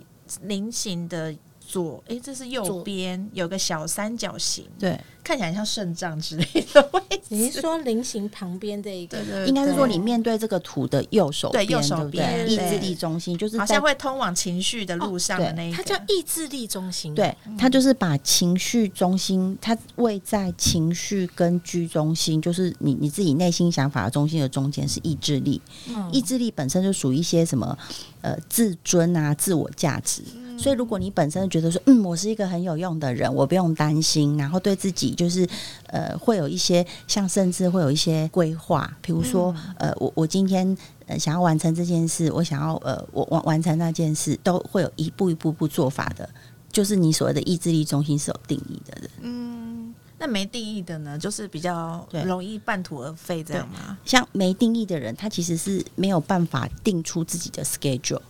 [0.43, 7.22] 菱形的左，哎，这是右边有个小三角形，对，看起来像肾脏之类的位置。
[7.28, 9.18] 你是说菱形旁边的一个？
[9.24, 17.14] 对应该是说你面对这个图的右手边，对右手对对边意志力中心就是好像会通往情绪的路上的哦那一个，它叫意志力中心。
[17.14, 25.60] 对，它就是把情绪中心，它位在情绪跟居中心，就是你你自己内心想法的中心的中间是意志力。
[25.88, 27.76] 嗯意志力本身就属于一些什么
[28.20, 30.22] 呃自尊啊、自我价值。
[30.59, 35.46] 所以，如果你本身觉得说，嗯，我是一个很有用的人，我不用担心，然后对自己就是
[35.88, 40.76] 呃，会有一些像甚至会有一些规划，比如说，呃，我我今天
[41.07, 46.28] 呃想要完成这件事，我想要呃我完完成那件事，都会有一步一步步做法的。
[46.72, 53.96] 就是你所谓的意志力中心是有定义的人，那没定义的呢，就是比较容易半途而废，这样吗？
[54.04, 58.20] 像没定义的人，他其实是没有办法定出自己的 schedule。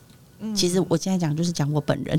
[0.54, 2.18] 其实我现在讲就是讲我本人，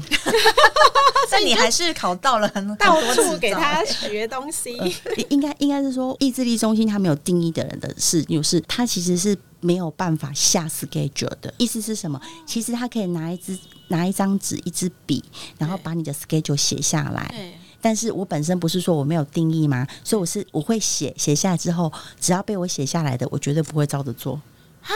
[1.30, 4.76] 但你还是考到了很多处给他学东西。
[5.30, 11.54] 应该应该是说意志力中心他没有定义的人的事，就是他其实是没有办法下 schedule 的。
[11.58, 12.20] 意思是什么？
[12.46, 13.58] 其实他可以拿一支
[13.90, 15.24] 拿一张纸、一支笔，
[15.58, 17.54] 然后把你的 schedule 写下来。
[17.80, 19.86] 但是我本身不是说我没有定义吗？
[20.04, 24.42] 所以我是我会写写下来之后，只要被我写下来的，我绝对不会照着做。
[24.82, 24.90] 啊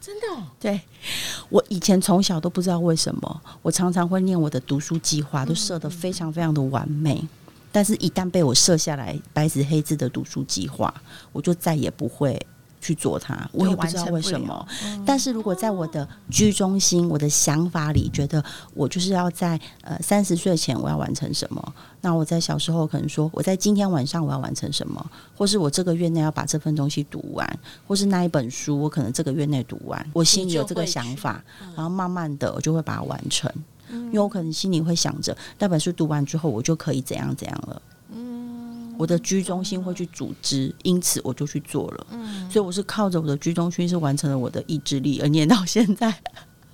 [0.00, 0.80] 真的哦 对
[1.48, 7.22] 我以前从小都不知道为什么，我常常会念我的读书计划，都设得非常非常的完美。
[7.72, 10.92] 但是，一旦被我设下来白纸黑字的读书计划，
[11.32, 12.40] 我就再也不会
[12.86, 13.36] 去做它。
[13.52, 14.66] 我也不知道为什么。
[15.04, 18.42] 但是如果在我的居中心、我的想法里，觉得
[18.74, 25.04] 我就是要在呃三十岁前我要完成什么，那我在小时候可能说我在今天晚上我要完成什么，
[25.36, 27.58] 或是我这个月内要把这份东西读完，
[27.88, 31.42] 或是那一本书我可能这个月内读完，我心里有这个想法，
[31.74, 33.50] 然后慢慢的我就会把它完成。
[33.88, 37.80] 因为我可能心里会想着那本书读完之后，我就可以怎样怎样了。
[38.98, 42.06] 我的居中心会去组织，因此我就去做了。
[42.10, 46.12] 嗯所以我是靠着我的居中心是完成了我的意志力，而念到现在。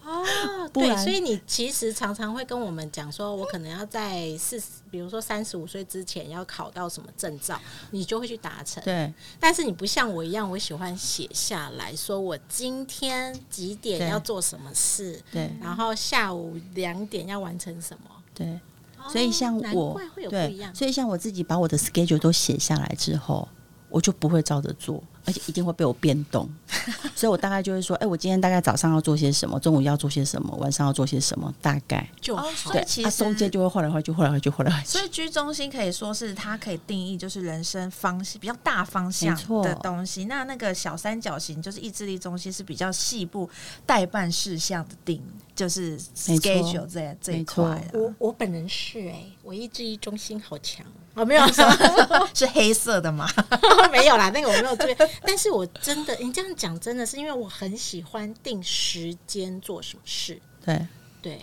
[0.05, 7.59] 哦，对，所以你其实常常会跟我们讲说，我可能要在四十，比如说三十五岁之前要考到什么证照，
[7.93, 8.83] 你就会去达成。
[8.85, 18.11] 对但是你不像我一样，我喜欢写下来说我今天几点要做什么事，对然后下午两点要完成什么。
[18.35, 18.61] 对，
[19.09, 20.59] 所以像我对，。
[20.75, 23.49] 所以像我自己把我的 schedule 都写下来之后，
[23.89, 26.49] 我就不会照着做，而且一定会被我变动。
[27.15, 34.89] 所以我大概就会说，哎、我今天大概早上要做些什么，中午要做些什么，晚上要做些什么，大概就好对，啊，其实中间就会换来换去，换来换去，换来换去。
[34.89, 40.25] 所以居中心可以说是它可以定义就是人生方向比较大方向的东西。
[40.25, 43.49] 那那个小三角形就是意志力中心是比较细部
[43.87, 45.23] 代办事项的定，
[45.55, 50.85] 就是 schedule 这这一块啊我我本人是哎、我意志力中心好强
[51.15, 51.43] 哦，没有
[52.33, 53.29] 是黑色的吗？
[53.93, 54.97] 没有啦，那个我没有注意。
[55.23, 60.87] 但是我真的，你这样讲真的是因为我很喜欢定时间做什么事，对，
[61.21, 61.39] 对，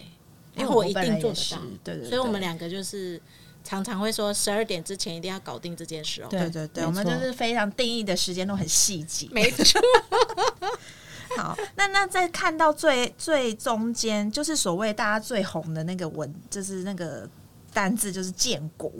[0.55, 3.22] 因为我一定做得到，对对对所以我们两个就是
[3.64, 6.28] 常常会说十二点之前一定要搞定这件事哦。
[6.32, 9.28] 对对对我们就是非常定义的时间都很细节。
[9.32, 9.80] 没错，
[11.38, 17.30] 好，那那在看到最最中间，就是所谓大家最红的那个文，就是那个
[17.73, 18.91] 单字，就是建国。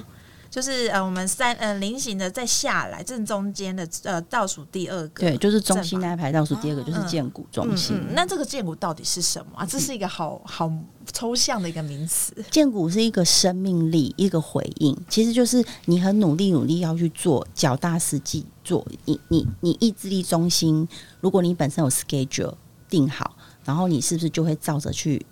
[0.50, 7.95] 就是呃，我们三呃菱形的再下来正中间的呃倒数第二个，对，就是中心那一排倒数第二个就是嗯建股中心。
[7.95, 9.66] 嗯，那这个建股到底是什么啊？
[9.66, 10.72] 这是一个好好
[11.14, 12.34] 抽象的一个名词。
[12.50, 18.86] 建股是一个生命力，一个回应，其实就是你很努力努力要去做，脚踏实地做。
[19.06, 20.88] 你你你意志力中心，
[21.22, 22.56] 如果你本身有 schedule
[22.89, 25.24] 定好，然后你是不是就会照着去？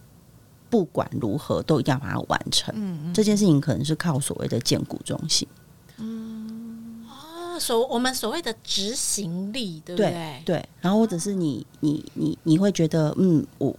[0.69, 2.73] 不管如何，都一定要把它完成。
[2.77, 5.47] 嗯这件事情可能是靠所谓的建股中心。
[5.99, 10.41] 哦，所我们所谓的执行力，对不对？
[10.45, 13.75] 对，然后或者是你你你你会觉得，嗯，我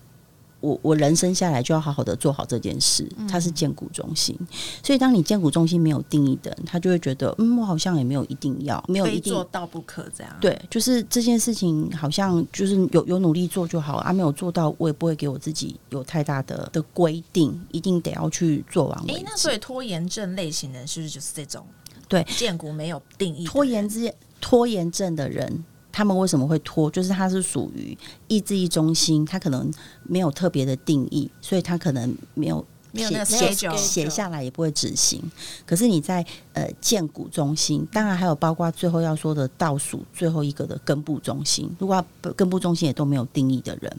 [0.61, 4.37] 我我人生下来就要好好的做好这件事，它是建股中心。
[4.83, 10.37] 所以当你建股中心没有定义的人，他就会觉得，嗯，我好像也没有一定要，没有一定做到不可这样。
[10.41, 21.65] 对，就是这件事情好像就是有有努力做就好啊，没有做到，我也不会给我自己有太大的的规定，一定得要去做完为诶，那所以拖延症类型人是不是就是这种？
[22.09, 25.63] 对，建股没有定义，拖延之拖延症的人，
[25.99, 26.89] 他们为什么会拖？
[26.89, 29.69] 就是他是属于意志力中心，他可能
[30.05, 35.21] 没有特别的定义，所以他可能没有没有那写写下来也不会执行。
[35.67, 42.05] 可是你在呃建股中心，当然还有包括最后要说的倒数最后一个的根部中心，如果
[42.37, 43.93] 根部中心也都没有定义的人，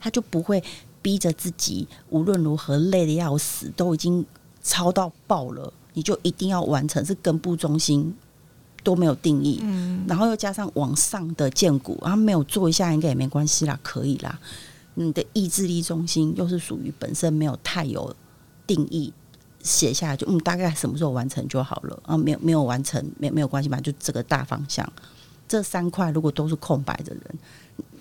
[0.00, 0.64] 他就不会
[1.02, 4.24] 逼着自己无论如何累的要死，都已经
[4.62, 8.16] 超到爆了，你就一定要完成，是根部中心
[8.86, 14.38] 都没有定义，嗯，然后又加上往上的建股，然后没有做一下应该也没关系啦，可以啦。
[14.94, 18.14] 你的意志力中心又是属于本身没有太有
[18.64, 19.12] 定义，
[19.60, 24.88] 写下来就嗯大概什么时候完成就好了啊，没有没有完成没没有关系吧，就这个大方向。
[25.48, 27.38] 这三块如果都是空白的人，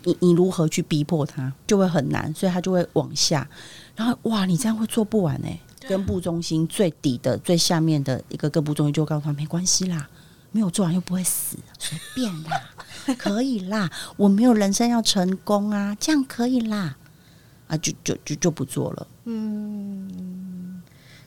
[0.03, 3.49] 你你如何去逼迫他，就会很难，所以他就会往下。
[3.95, 10.07] 然后哇，你这样会做不完哎、根部中心最底的最下面的一个根部中心就告诉他没关系啦，
[10.55, 12.61] 没有做完又不会死，随便啦，
[13.19, 16.95] 可以啦，我没有人生要成功啊，这样可以啦，
[17.67, 19.05] 啊，就就就就不做了。
[19.25, 20.09] 嗯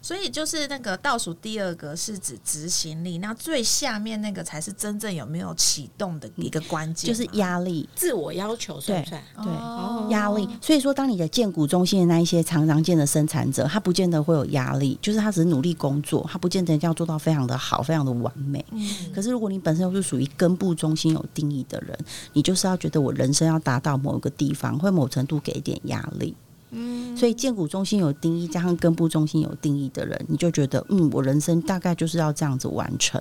[0.08, 9.22] 所以就是那个倒数第二个是指执行力，那最下面那个才是真正有没有启动的一个关键嘛，就是压力，自我要求算不算？
[9.42, 10.48] 对哦压力。
[10.62, 18.64] 所以说，当你的建股中心的那一些常常见的生产者，他不见得会有压力，就是他只是努力工作，他不见得一定要做到非常的好、非常的完美。
[19.14, 21.94] 可是如果你本身又是属于根部中心有定义的人，
[22.32, 26.34] 你就是要觉得我人生要达到某一个地方，会某程度给一点压力。
[26.70, 33.20] 嗯，所以建股中心有定义，加上根部中心有定义的人，你就觉得，嗯，我人生大概就是要这样子完成。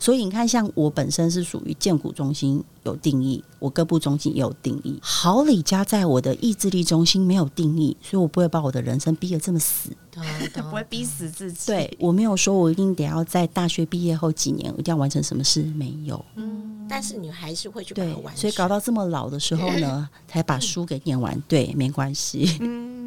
[0.00, 4.98] 所以你看，像我本身是属于建股中心有定义，我各部中心也有定义。
[5.02, 9.90] 好李家在我的意志力中心没有定义，所以我不会把我的人生逼得这么死。
[10.10, 10.24] 懂
[10.54, 11.66] 懂 不会逼死自己。
[11.66, 16.24] 对我没有说我一定得要在大学毕业后几年一定要完成什么事，没有。
[16.34, 21.40] 嗯，但是你还是会去把它对完，成，所以搞到这么老的时候呢，才把书给念完。
[21.46, 22.58] 对，没关系。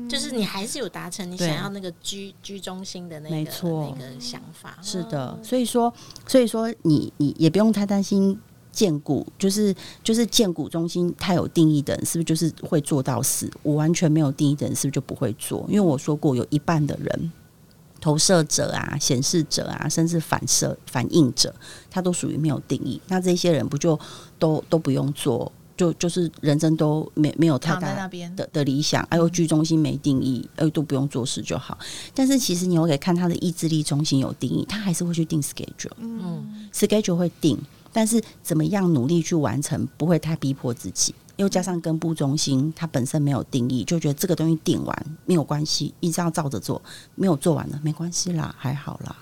[0.09, 4.77] 就是你还是有达成你想要那个居居中心的那个那个想法。
[4.81, 5.93] 是的，所以说，
[6.27, 8.39] 所以说你你也不用太担心
[8.71, 13.49] 建股，就是就是建股中心它有定义的人，是不是就是会做到死？
[13.61, 15.65] 我完全没有定义的人，是不是就不会做？
[15.67, 17.31] 因为我说过，有一半的人。
[18.01, 21.55] 投射者啊、显示者啊，甚至反射反应者，
[21.89, 22.99] 他都属于没有定义。
[23.07, 23.97] 那这些人不就
[24.37, 31.77] 都都不用做，就就是人生都没没有太大的的理想，哎呦居中心没定义，哎，都不用做事就好。
[32.13, 37.57] 但是其实你又可以看他的意志力中心有定义，他还是会去定 schedule，嗯，schedule 会定，
[37.91, 41.13] 但是怎么样努力去完成，不会太逼迫自己。
[41.37, 46.79] 又加上根部中心，它本身没有定义，就觉得这个东西定完没有关系，一直要照着做，
[47.15, 49.15] 没有做完了没关系啦，还好啦。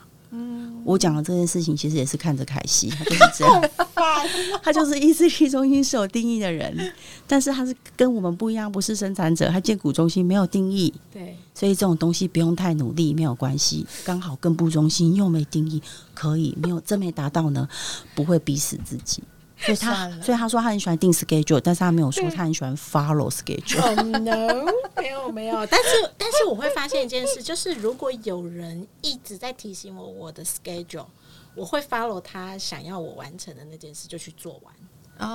[0.81, 3.69] 嗯，我讲的这件事情其实也是看着凯西，他就是这样，
[4.61, 6.93] 他就是意志力中心是有定义的人，
[7.27, 13.85] 但是他是跟我们不一样，不是生产者，他建股中心没有定义，对，所以这种东西不用太努力，没有关系。
[14.03, 15.81] 刚好根部中心又没定义，
[16.13, 17.67] 可以没有真没达到呢，
[18.15, 19.23] 不会逼死自己。
[19.61, 23.81] 所以他所以他说他很喜欢定 schedule，但是他没有说他很喜欢 follow schedule。
[23.81, 24.65] 哦、 no，
[24.97, 31.05] 没有没有， 但是但是我会发现一件事，就是如果有人一直在提醒我我的 schedule，
[31.55, 34.73] 我会 follow 他想要我完成的那件事就去做完。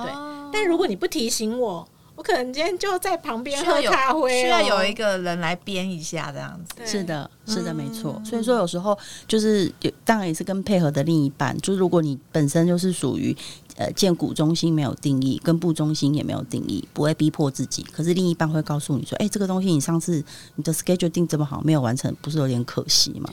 [0.03, 0.11] 对，
[0.51, 6.85] 但如果你不提醒我，我可能今天就在旁边喝需要有咖啡、哦，需要有一个人来编一下这样子。
[6.85, 8.19] 是的，是的，没错。
[8.25, 8.97] 所以说有时候
[9.27, 11.55] 就是有，当然也是跟配合的另一半。
[11.59, 13.33] 就是如果你本身就是属于
[13.77, 17.83] 呃建股中心没有定义，根部中心也没有定义，不会逼迫自己。
[17.83, 20.23] 可是另一半会告诉你说：“哎、这个东西你上次
[20.55, 23.29] 你的 schedule 定这么好，没有完成，不是有点可惜吗？”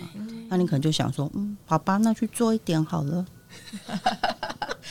[0.48, 3.26] 那你可能就想说：“嗯，好吧，那去做一点好了。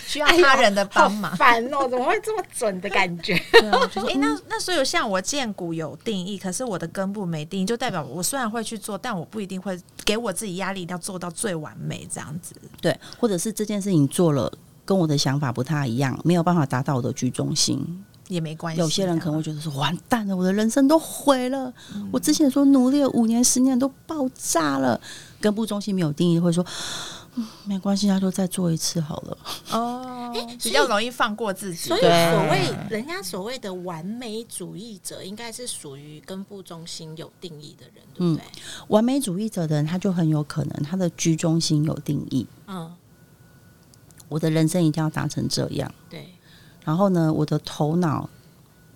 [0.08, 1.38] 需要他人的帮忙好。
[1.38, 12.56] 烦哦，怎么会这么准的感觉？” 对啊，就是哎、那那所以像我建股有定义，可是我的根部没定义，就代表我虽然会去做，但我不一定会给我自己压力，一定要做到最完美这样子。
[12.82, 14.52] 对，或者是这件事情做了
[14.86, 18.04] 跟我的想法不太一样，没有办法达到我的居中心。
[18.30, 18.80] 也没关系。
[18.80, 21.72] 有些人可能会觉得说完蛋了，我的人生都毁了。
[22.12, 25.00] 我之前说努力了五年、十年都爆炸了。
[25.42, 26.66] 根部中心没有定义，会说。
[27.36, 29.38] 嗯， 没关系，那就再做一次好了。
[29.72, 30.32] 哦，
[30.62, 31.90] 比较容易放过自己。
[31.90, 32.10] 所以所
[32.50, 38.44] 谓人家所谓的完美主义者，应该是属于根部中心有定义的人，对不对？
[38.88, 42.90] 完美主义者的人，他就很有可能他的居中心有定义，嗯，
[44.34, 45.94] 我的人生一定要达成这样。
[46.10, 46.28] 对，
[46.84, 48.28] 然后呢，我的头脑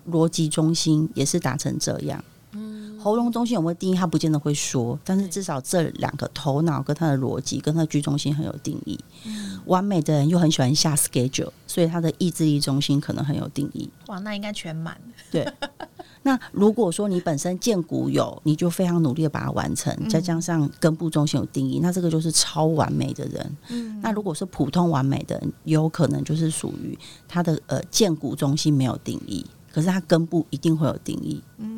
[0.09, 2.23] 逻辑中心也是达成这样。
[2.53, 3.95] 嗯，喉咙中心有没有定义？
[3.95, 8.99] 他不见得会说，但是至少这两个头脑跟他的逻辑跟他的居中心很有定义。
[9.25, 13.89] 嗯完美的人又很喜欢下 schedule，所以他的意志力中心可能很有定义。
[14.07, 14.99] 哇，那应该全满。
[15.30, 15.47] 对，
[16.24, 23.57] 那如果说你本身见骨有，你就非常努力的把它完成，再加上根部中心有定义，那这个就是超完美的人。
[23.70, 26.97] 嗯，那如果是普通完美的人，有可能就是属于
[27.28, 31.43] 他的呃建骨中心没有定义，可是他根部一定会有定义。
[31.57, 31.76] 嗯，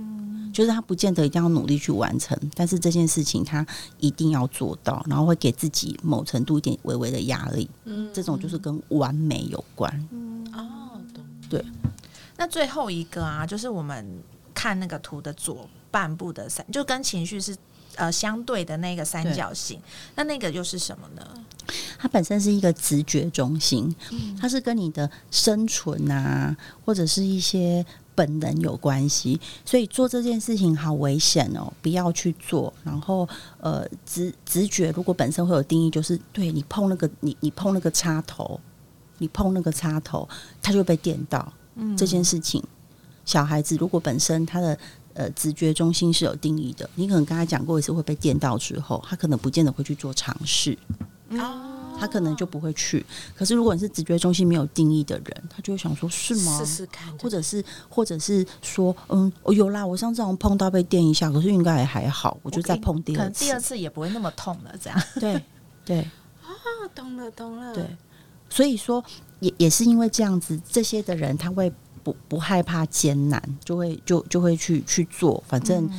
[0.54, 3.66] 就是他不见得一定要努力去完成，但是这件事情他
[4.00, 7.70] 一定要做到，然后会给自己某程度一点微微的压力。
[7.86, 10.08] 嗯这种就是跟完美有关。
[10.12, 11.00] 嗯哦，
[11.50, 11.62] 懂，
[12.38, 14.06] 那最后一个啊，就是我们
[14.54, 17.56] 看那个图的左半部的三，就跟情绪是
[17.96, 19.80] 呃相对的那个三角形。
[20.16, 21.28] 那那个又是什么呢？
[22.00, 23.94] 它本身是一个直觉中心，
[24.40, 27.86] 它是跟你的生存啊，或者是一些
[28.20, 29.40] 本能有关系。
[29.64, 32.74] 所以做这件事情好危险哦，不要去做。
[32.84, 33.28] 然后
[33.62, 38.60] 呃，直直觉如果本身会有定义，就是对你碰那个你你碰那个插头，
[39.20, 40.28] 你碰那个插头，
[40.62, 41.54] 它就会被电到。
[41.76, 42.62] 嗯这件事情，
[43.24, 44.78] 小孩子如果本身他的
[45.14, 50.78] 呃直觉中心是有定义的，你可能跟他讲过一次会被电到之后，他可能不见得会去做尝试。
[51.30, 53.06] 哦，他可能就不会去。
[53.36, 56.58] 可是如果你是直觉中心没有定义的人，他就会想说：是吗？
[56.60, 63.20] 试试看，或者是，或者是说，嗯，哦，有啦，我上次好像碰到被电一下，可是应该也还好，我就再碰第二次。
[63.20, 64.74] 可能第二次也不会那么痛了。
[64.82, 65.44] 这样，对
[65.86, 66.00] 对
[66.42, 66.50] 啊，
[66.96, 67.86] 懂了，懂了，对，
[68.50, 69.04] 所以说
[69.40, 71.72] 也也是因为这样子，这些的人他会
[72.04, 75.90] 不不害怕艰难，就会就就会去去做，反正、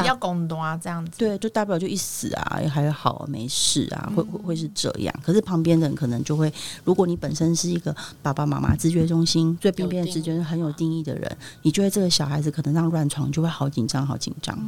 [0.00, 1.12] 比较拱多啊，这样子。
[1.18, 5.14] 对，就大不了就一死啊，也还好没事啊，会会会是这样。
[5.22, 6.52] 可是旁边的人可能就会，
[6.84, 14.58] 如果你本身是一个爸爸妈妈直觉中心最边边的直觉是很有定义的人，你就会这个小孩子可能让乱闯，就会好紧张，好紧张。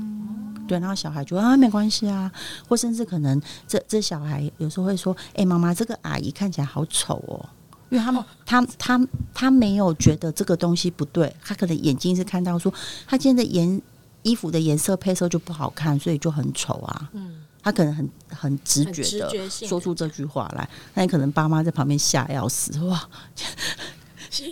[0.68, 2.30] 对，然后小孩就啊没关系啊，
[2.68, 7.48] 或甚至可能这这小孩有时候会说：“哎、妈妈，这个阿姨看起来好丑哦。”
[7.90, 12.72] 因为他们他他他没有觉得这个东西不对，他可能眼睛是看到说
[13.06, 13.82] 他今天的颜
[14.22, 17.10] 衣服的颜色配色就不好看，所以就很丑啊。
[17.12, 23.08] 嗯，他可能很很直觉的说出这句话来，那你可能爸妈在旁边吓要死哇！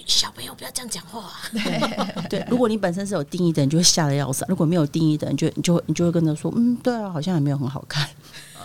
[0.07, 8.07] 小朋友不要这样讲话，啊 对，如果你本身是有定义的，你就会吓得要死；如果没有定义的，你就你就会你就会跟他说，嗯，对啊，好像也没有很好看。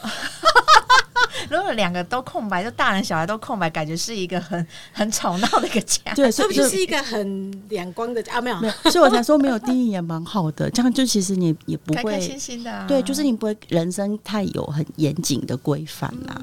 [1.49, 6.01] 如果两个都空白，就大人小孩都空白，感觉是一个很 很吵闹的一个家。
[6.15, 8.41] 对，这所以 就不是一个很两光的啊？
[8.41, 12.85] 没有没，有，所以我才说没有定义也蛮好的，这样就其实你也不会开开心心的、啊。
[12.87, 16.41] 对，就是你不会人生太有很严谨的规范啦。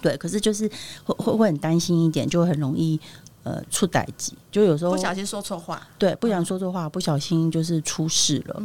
[0.00, 0.70] 对，可是就是
[1.04, 2.98] 会会会很担心一点，就会很容易
[3.48, 5.86] 呃出歹疾，就有时候不小心说错话。
[5.98, 8.62] 对不想说错话，不小心就是出事了。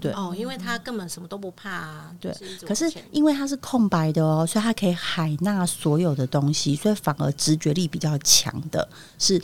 [0.00, 2.14] 对哦，因为他根本什么都不怕啊。
[2.20, 8.86] 对是可是因为它是空白的哦，所以它可以海纳所有的东西，所以反而直觉力比较强的
[9.18, 9.40] 是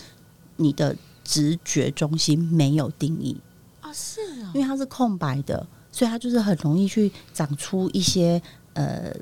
[0.56, 3.40] 你的直觉中心没有定义，
[3.82, 8.42] 哦，是哦因，为它是空白的，所以它就是很容易去长出一些
[8.74, 9.14] 呃。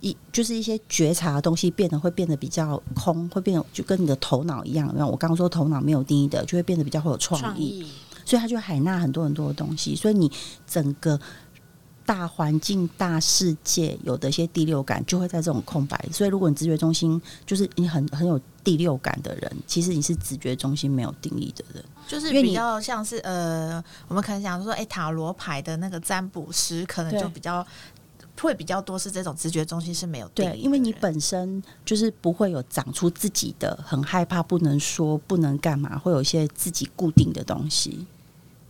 [0.00, 5.06] 一就是一些觉察的东西变得会变得比较空，会变得就跟你的头脑一样，有没有？
[5.06, 7.92] 我刚刚说头脑没有定义的，就会变得比较会有创创意，意
[8.24, 10.30] 所以他就海纳很多很多的东西，所以你
[10.66, 11.18] 整个
[12.04, 15.98] 大环境、大世界有的一些第六感就会在这种空白。
[16.12, 21.84] 所以如果你直觉中心就是你很很有第六感的人，其实你是直觉中心没有定义的人。
[22.06, 27.66] 就是比较像是呃，我们可能想说，哎、塔罗牌的那个占卜师可能就比较
[28.42, 38.06] 会比较多是这种直觉中心是没有对，因为你本身就是不会有长出自己的很害怕不能说不能干嘛，会有一些自己固定的东西，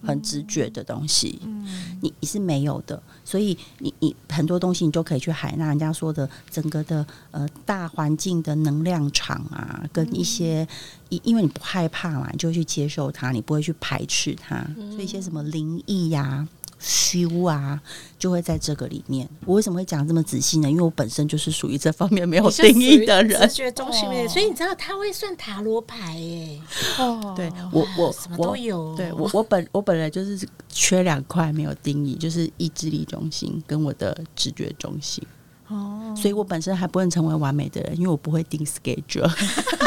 [0.03, 1.41] 很直觉的东西。
[1.43, 1.67] 嗯。
[2.01, 10.67] 你你是没有的，所以你你很多东西你就可以去海纳人家说的整个的呃大环境的能量场啊，跟一些
[11.09, 16.47] 因、因为你不害怕嘛，你就去接受它，你不会去排斥它，所以一些什么灵异呀、
[16.79, 17.81] 虚啊，
[18.19, 19.29] 就会在这个里面。
[19.45, 20.71] 我为什么会讲这么仔细呢？
[20.71, 23.55] 因为我本身就是属于这方面没有定义的人直。
[23.57, 26.61] 觉中心的，哦所以你知道他会算塔罗牌耶，
[26.99, 28.95] 哦对我我什么我都有。
[28.95, 35.25] 对我我本我本来就是缺两块没有定义，就是意志力中心跟我的直觉中心。
[35.69, 39.29] 哦，所以我本身还不能成为完美的人，因为我不会定 schedule。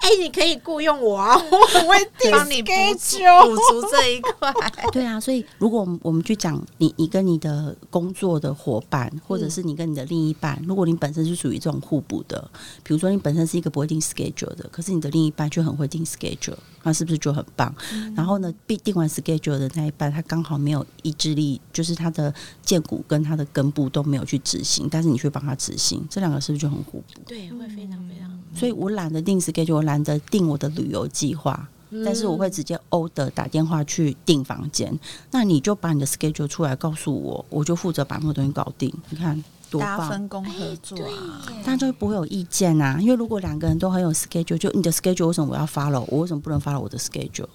[0.00, 4.52] 哎、你可以雇佣我啊， 我很会定帮你补足 schedule 补足这一块。
[4.92, 12.50] 对啊，所以如果我们我们去讲你你跟你的工作的伙伴，或者是你跟你的另一半，如果你本身是属于这种互补的，
[12.82, 17.72] 比如说你本身是一个不会定 schedule 的，可是你的另一半却很会定 schedule，那是不是就很棒？
[18.16, 27.20] 然后呢，必定完 schedule 的那一半，他刚好没有意志力，就是他的剑骨跟他的根部都没有去执行，但是你却帮他执行，这两个是不是就很互补？
[27.26, 28.30] 对，会非常非常。
[28.52, 31.68] 所以我懒得定 schedule，我懒得定我的旅游计划。
[32.04, 34.96] 但是我会直接 order 打电话去订房间，
[35.32, 38.94] 那你就把你的 schedule 出来告诉我，我就负责把那个东西搞定。
[39.08, 40.08] 你看多大家棒！
[40.08, 47.48] 分工合作啊，大家就不会有意见啊，因为如果两个人都很有 schedule，就你的 schedule 为什么我要 follow，我为什么不能 follow 我的 schedule？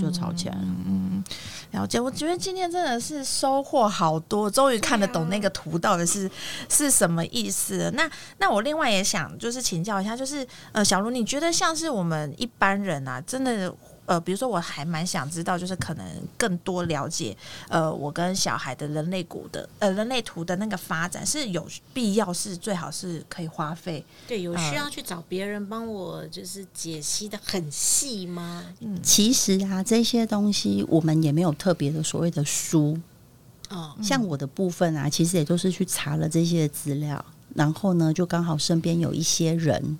[0.00, 0.62] 就吵起来了？
[0.86, 1.22] 嗯
[1.72, 2.00] 了解。
[2.00, 6.30] 我觉得今天真的是收获好多，终于看得懂那个图到底是
[6.68, 7.90] 是什么意思了。
[7.90, 13.74] 那那我另外也想就是请教一下，就是呃，小卢，你觉得像是我们一般人啊，真的。
[14.08, 16.06] 呃，比如说，我还蛮想知道，就是可能
[16.38, 17.36] 更多了解，
[17.68, 24.02] 呃，我跟小孩的人类骨的，呃，人类图的那个发展是有必要，是最好是可以花费。
[24.26, 28.64] 对，有需要去找别人帮我，就是解析的很细吗？
[28.80, 28.98] 嗯。
[29.02, 32.98] 其实啊，这些东西我们也没有特别的所谓的书，
[33.68, 37.22] 哦，像我的部分啊，其实也都是去查了这些资料，
[37.54, 39.98] 然后呢，就刚好身边有一些人，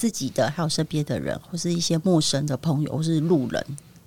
[0.00, 3.62] 自己的还有身边的人，或是一些陌生的朋友，或是路人，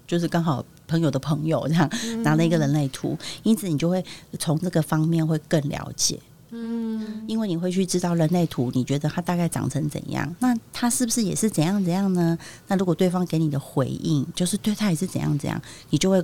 [0.07, 1.87] 就是刚好朋友的朋友这样
[2.23, 4.03] 拿了一个人类图，因此你就会
[4.39, 6.19] 从这个方面会更了解。
[6.49, 10.35] 嗯，因为你会去知道人类图，你觉得它大概长成怎样？
[10.39, 12.35] 那它是不是也是怎样怎样呢？
[12.67, 16.23] 那如果对方给你的回应就是对他也是怎样怎样，你就会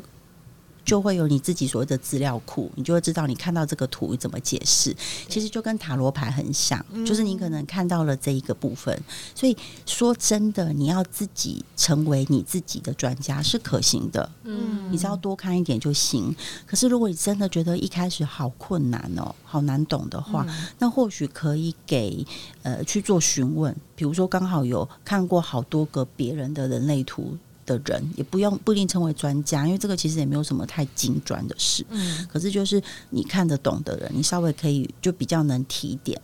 [0.90, 4.92] 就会有你自己所谓的资料库，你就会知道你看到这个图怎么解释。
[5.28, 9.00] 其实就跟塔罗牌很像，就是你可能看到了这一个部分，
[9.36, 14.28] 所以说真的，你要自己成为你自己的专家是可行的。
[14.46, 16.36] 嗯你只要多看一点就行。
[16.66, 20.44] 可是如果你真的觉得一开始好困难哦，好难懂的话，
[20.80, 22.26] 那或许可以给
[22.64, 27.38] 呃去做询问，比如说刚好有看过好多个别人的人类图。
[27.78, 31.86] 的人也不用不一定称为专家，因为这个其实也没有什么太精专的事。
[31.90, 36.20] 嗯可是就是你看得懂的人，你稍微可以就比较能提点。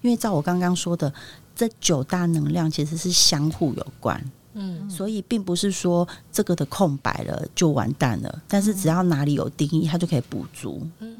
[0.00, 1.12] 因为照我刚刚说的，
[1.54, 4.18] 这九大能量其实是相互有关。
[4.54, 10.86] 嗯所以并不是说这个的空白了就完蛋了，但是只要哪里有定义，它就可以补足。
[11.00, 11.14] 嗯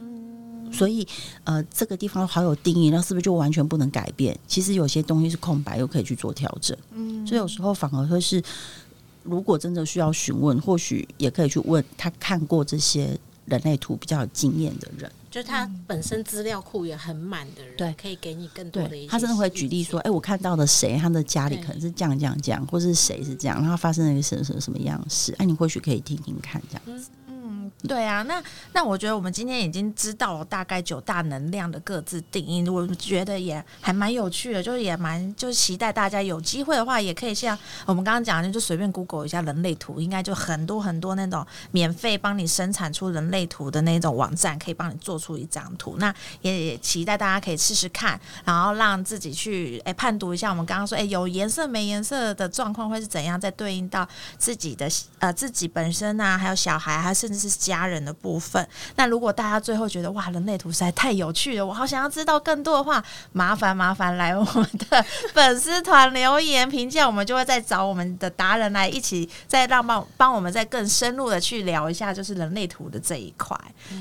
[0.73, 1.07] 所以
[1.45, 4.37] 呃，这个地方好有定义，那是不是就完全不能改变？
[4.49, 6.77] 其实有些东西是空白，又可以去做调整。
[6.93, 8.43] 嗯所以有时候反而会是，
[9.29, 15.11] 如果真的需要询问，或许也可以去问他看过这些人类图比较有经验的人。
[15.31, 19.09] 就是他本身资料库也很满的人，对可以给你更多的一些。
[19.09, 27.11] 他真的会举例说，哎、我看到的谁，他的家里可能是这样这样这样，或是谁是这样，然后发生了一个什么什么什么样的事，哎、你或许可以听听看这样子。
[27.87, 45.97] 对啊，那那我觉得我们今天已经知道了大概九大能量的各自定义，我觉得也还蛮有趣的，就是也蛮就是期待大家有机会的话，也可以像我们刚刚讲的，就随便 Google 一下人类图，应该就很多很多那种免费帮你生产出人类图的那种网站，可以帮你做出一张图。
[45.99, 54.09] 那也也期待大家可以试试看，然后让自己去哎判读一下我们刚刚说哎有颜色没颜色的状况会是怎样，再对应到
[54.39, 58.65] 自己的呃自己本身啊，还有小孩，还甚至是家人的部分。
[58.95, 63.03] 那如果大家最后觉得哇，人类图实在太有趣了，我好想要知道更多的话，
[63.33, 65.05] 麻烦麻烦来我们的
[65.35, 73.59] 粉丝团留言评价，我们就会再找我们的达人来一起再让帮帮我们再更深入的去聊一下，就是人类图的这一块。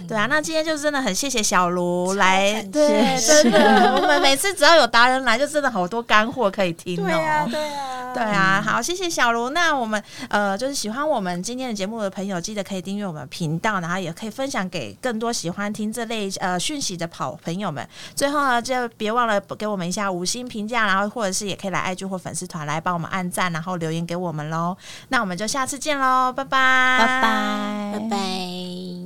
[0.08, 7.08] 对啊，那今天就真的很谢谢小卢来，真的，我们每次只要有达人来，就真的好多干货可以听哦。
[7.08, 9.50] 对啊，对啊，对啊，好，谢谢小卢。
[9.50, 17.88] 那我们呃，就是喜欢我们今天的节目的朋友，记得可以订阅我们频道，然后也可以分享给更多喜欢听这类呃讯息的跑朋友们。
[18.16, 24.76] 最后呢，就别忘了给我们一下五星评价，然后或者是也可以来 IG 或粉丝团来帮我们按赞，然后留言给我们喽。
[25.10, 29.06] 那我们就下次见喽，拜拜，拜拜拜拜。